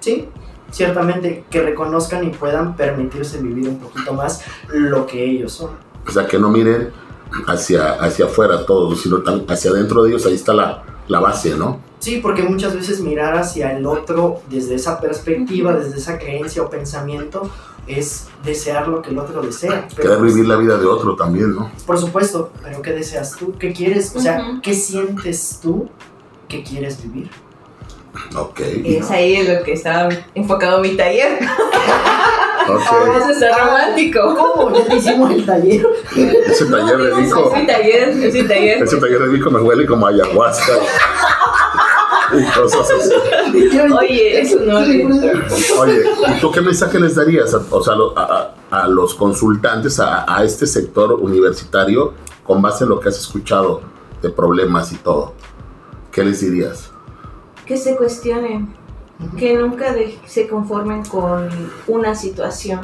[0.00, 0.28] sí,
[0.72, 5.70] ciertamente que reconozcan y puedan permitirse vivir un poquito más lo que ellos son.
[6.04, 6.90] O sea, que no miren
[7.46, 11.56] hacia, hacia afuera todos, sino tan- hacia adentro de ellos, ahí está la, la base,
[11.56, 11.80] ¿no?
[11.98, 16.68] Sí, porque muchas veces mirar hacia el otro desde esa perspectiva, desde esa creencia o
[16.68, 17.48] pensamiento,
[17.86, 19.86] es desear lo que el otro desea.
[19.90, 21.70] Pero, Querer pues, vivir la vida de otro también, ¿no?
[21.86, 23.54] Por supuesto, pero ¿qué deseas tú?
[23.58, 24.14] ¿Qué quieres?
[24.16, 24.60] O sea.
[24.62, 25.88] ¿qué sientes tú
[26.48, 27.30] que quieres vivir?
[28.36, 28.60] Ok.
[28.84, 31.38] Es ahí en lo que estaba enfocado mi taller.
[32.68, 32.80] ok.
[32.90, 34.34] Vamos a ser romántico.
[34.36, 34.72] ¿Cómo?
[34.76, 35.86] Ya te hicimos el taller.
[36.46, 38.82] Ese taller de Vico, Es mi taller, es mi taller.
[38.82, 40.72] ese taller de Vico me huele como ayahuasca.
[42.32, 43.12] y cosas así.
[43.98, 44.78] Oye, eso no.
[44.78, 46.04] Oye,
[46.36, 50.24] ¿y tú qué mensaje les darías a, o sea, a, a- a los consultantes, a,
[50.34, 53.82] a este sector universitario, con base en lo que has escuchado
[54.22, 55.34] de problemas y todo?
[56.10, 56.90] ¿Qué les dirías?
[57.66, 58.74] Que se cuestionen,
[59.38, 61.48] que nunca de- se conformen con
[61.86, 62.80] una situación,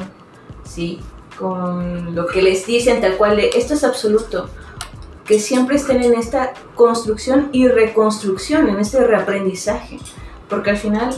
[0.63, 0.99] ¿sí?
[1.37, 4.49] Con lo que les dicen tal cual, de, esto es absoluto.
[5.25, 9.99] Que siempre estén en esta construcción y reconstrucción, en este reaprendizaje.
[10.49, 11.15] Porque al final,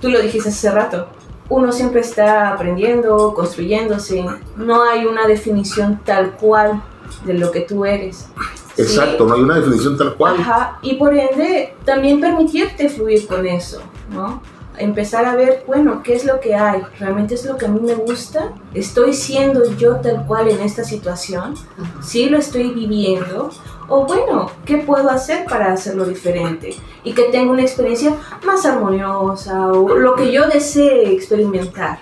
[0.00, 1.08] tú lo dijiste hace rato,
[1.48, 4.24] uno siempre está aprendiendo, construyéndose.
[4.56, 6.82] No hay una definición tal cual
[7.24, 8.26] de lo que tú eres.
[8.74, 8.82] ¿sí?
[8.82, 10.36] Exacto, no hay una definición tal cual.
[10.40, 13.80] Ajá, y por ende también permitirte fluir con eso,
[14.10, 14.42] ¿no?
[14.78, 16.82] Empezar a ver, bueno, ¿qué es lo que hay?
[17.00, 18.52] ¿Realmente es lo que a mí me gusta?
[18.74, 21.54] ¿Estoy siendo yo tal cual en esta situación?
[22.02, 23.50] ¿Sí lo estoy viviendo?
[23.88, 26.76] O bueno, ¿qué puedo hacer para hacerlo diferente?
[27.04, 32.00] Y que tenga una experiencia más armoniosa o lo que yo desee experimentar,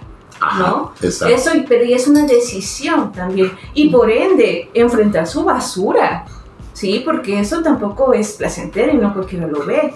[0.58, 0.92] ¿no?
[1.00, 1.32] Exacto.
[1.32, 3.52] Eso, pero y es una decisión también.
[3.74, 6.24] Y por ende, enfrentar su basura.
[6.72, 9.94] Sí, porque eso tampoco es placentero y no cualquiera lo ve.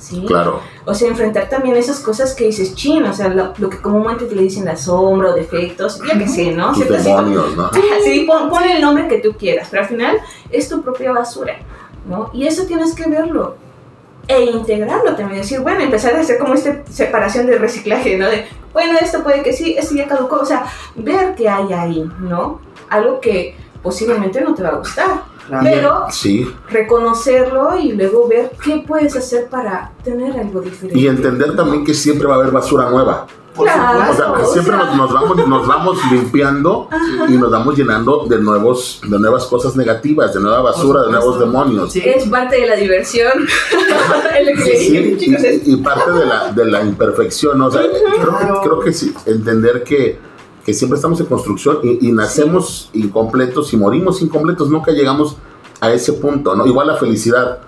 [0.00, 0.24] Sí.
[0.26, 0.60] Claro.
[0.86, 4.24] O sea, enfrentar también esas cosas que dices, chin, o sea, lo, lo que comúnmente
[4.24, 6.72] te le dicen la sombra o defectos, ya que sé, ¿no?
[6.72, 7.70] Tus demonios, ¿no?
[8.04, 10.18] Sí, pon, pon el nombre que tú quieras, pero al final
[10.50, 11.58] es tu propia basura,
[12.08, 12.30] ¿no?
[12.32, 13.56] Y eso tienes que verlo
[14.26, 18.28] e integrarlo también, decir, bueno, empezar a hacer como esta separación de reciclaje, ¿no?
[18.30, 22.08] De, bueno, esto puede que sí, esto ya caducó, o sea, ver qué hay ahí,
[22.20, 22.60] ¿no?
[22.88, 25.29] Algo que posiblemente no te va a gustar.
[25.62, 26.52] Pero Sí.
[26.70, 30.98] reconocerlo y luego ver qué puedes hacer para tener algo diferente.
[30.98, 33.26] Y entender también que siempre va a haber basura nueva.
[33.56, 34.10] Claro.
[34.10, 36.88] O sea, que o siempre sea- nos, nos vamos, nos vamos limpiando
[37.28, 41.38] y nos vamos llenando de nuevos, de nuevas cosas negativas, de nueva basura, de nuevos
[41.40, 41.92] demonios.
[41.92, 42.00] Sí.
[42.02, 43.32] Es parte de la diversión.
[44.64, 47.66] Sí, y, y parte de la, de la imperfección, ¿no?
[47.66, 50.18] O sea, creo, creo que sí, entender que,
[50.64, 55.36] que siempre estamos en construcción y, y nacemos incompletos y morimos incompletos, nunca llegamos
[55.80, 56.66] a ese punto, ¿no?
[56.66, 57.58] Igual la felicidad,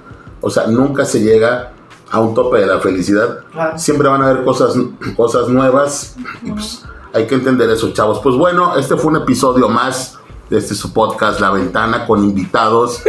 [0.41, 1.73] o sea, nunca se llega
[2.11, 3.79] a un tope de la felicidad, Claro.
[3.79, 4.75] siempre van a haber cosas,
[5.17, 6.83] cosas nuevas y pues
[7.15, 8.21] hay que entender eso, chavos.
[8.23, 10.19] Pues bueno, este fue un episodio más
[10.51, 13.03] de este su podcast La Ventana con invitados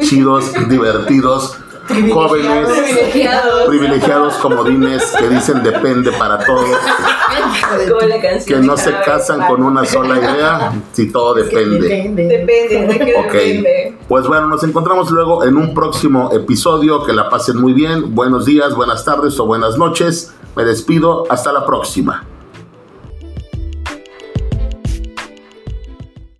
[0.00, 1.56] chidos, divertidos,
[2.12, 3.68] jóvenes, privilegiados.
[3.68, 6.64] privilegiados comodines que dicen depende para todo,
[7.88, 11.88] Como la canción que no se casan con una sola idea, si todo depende.
[11.88, 12.24] Depende.
[12.24, 13.98] Depende, de qué Ok, depende.
[14.08, 17.04] pues bueno, nos encontramos luego en un próximo episodio.
[17.04, 18.14] Que la pasen muy bien.
[18.14, 20.32] Buenos días, buenas tardes o buenas noches.
[20.56, 21.24] Me despido.
[21.30, 22.24] Hasta la próxima.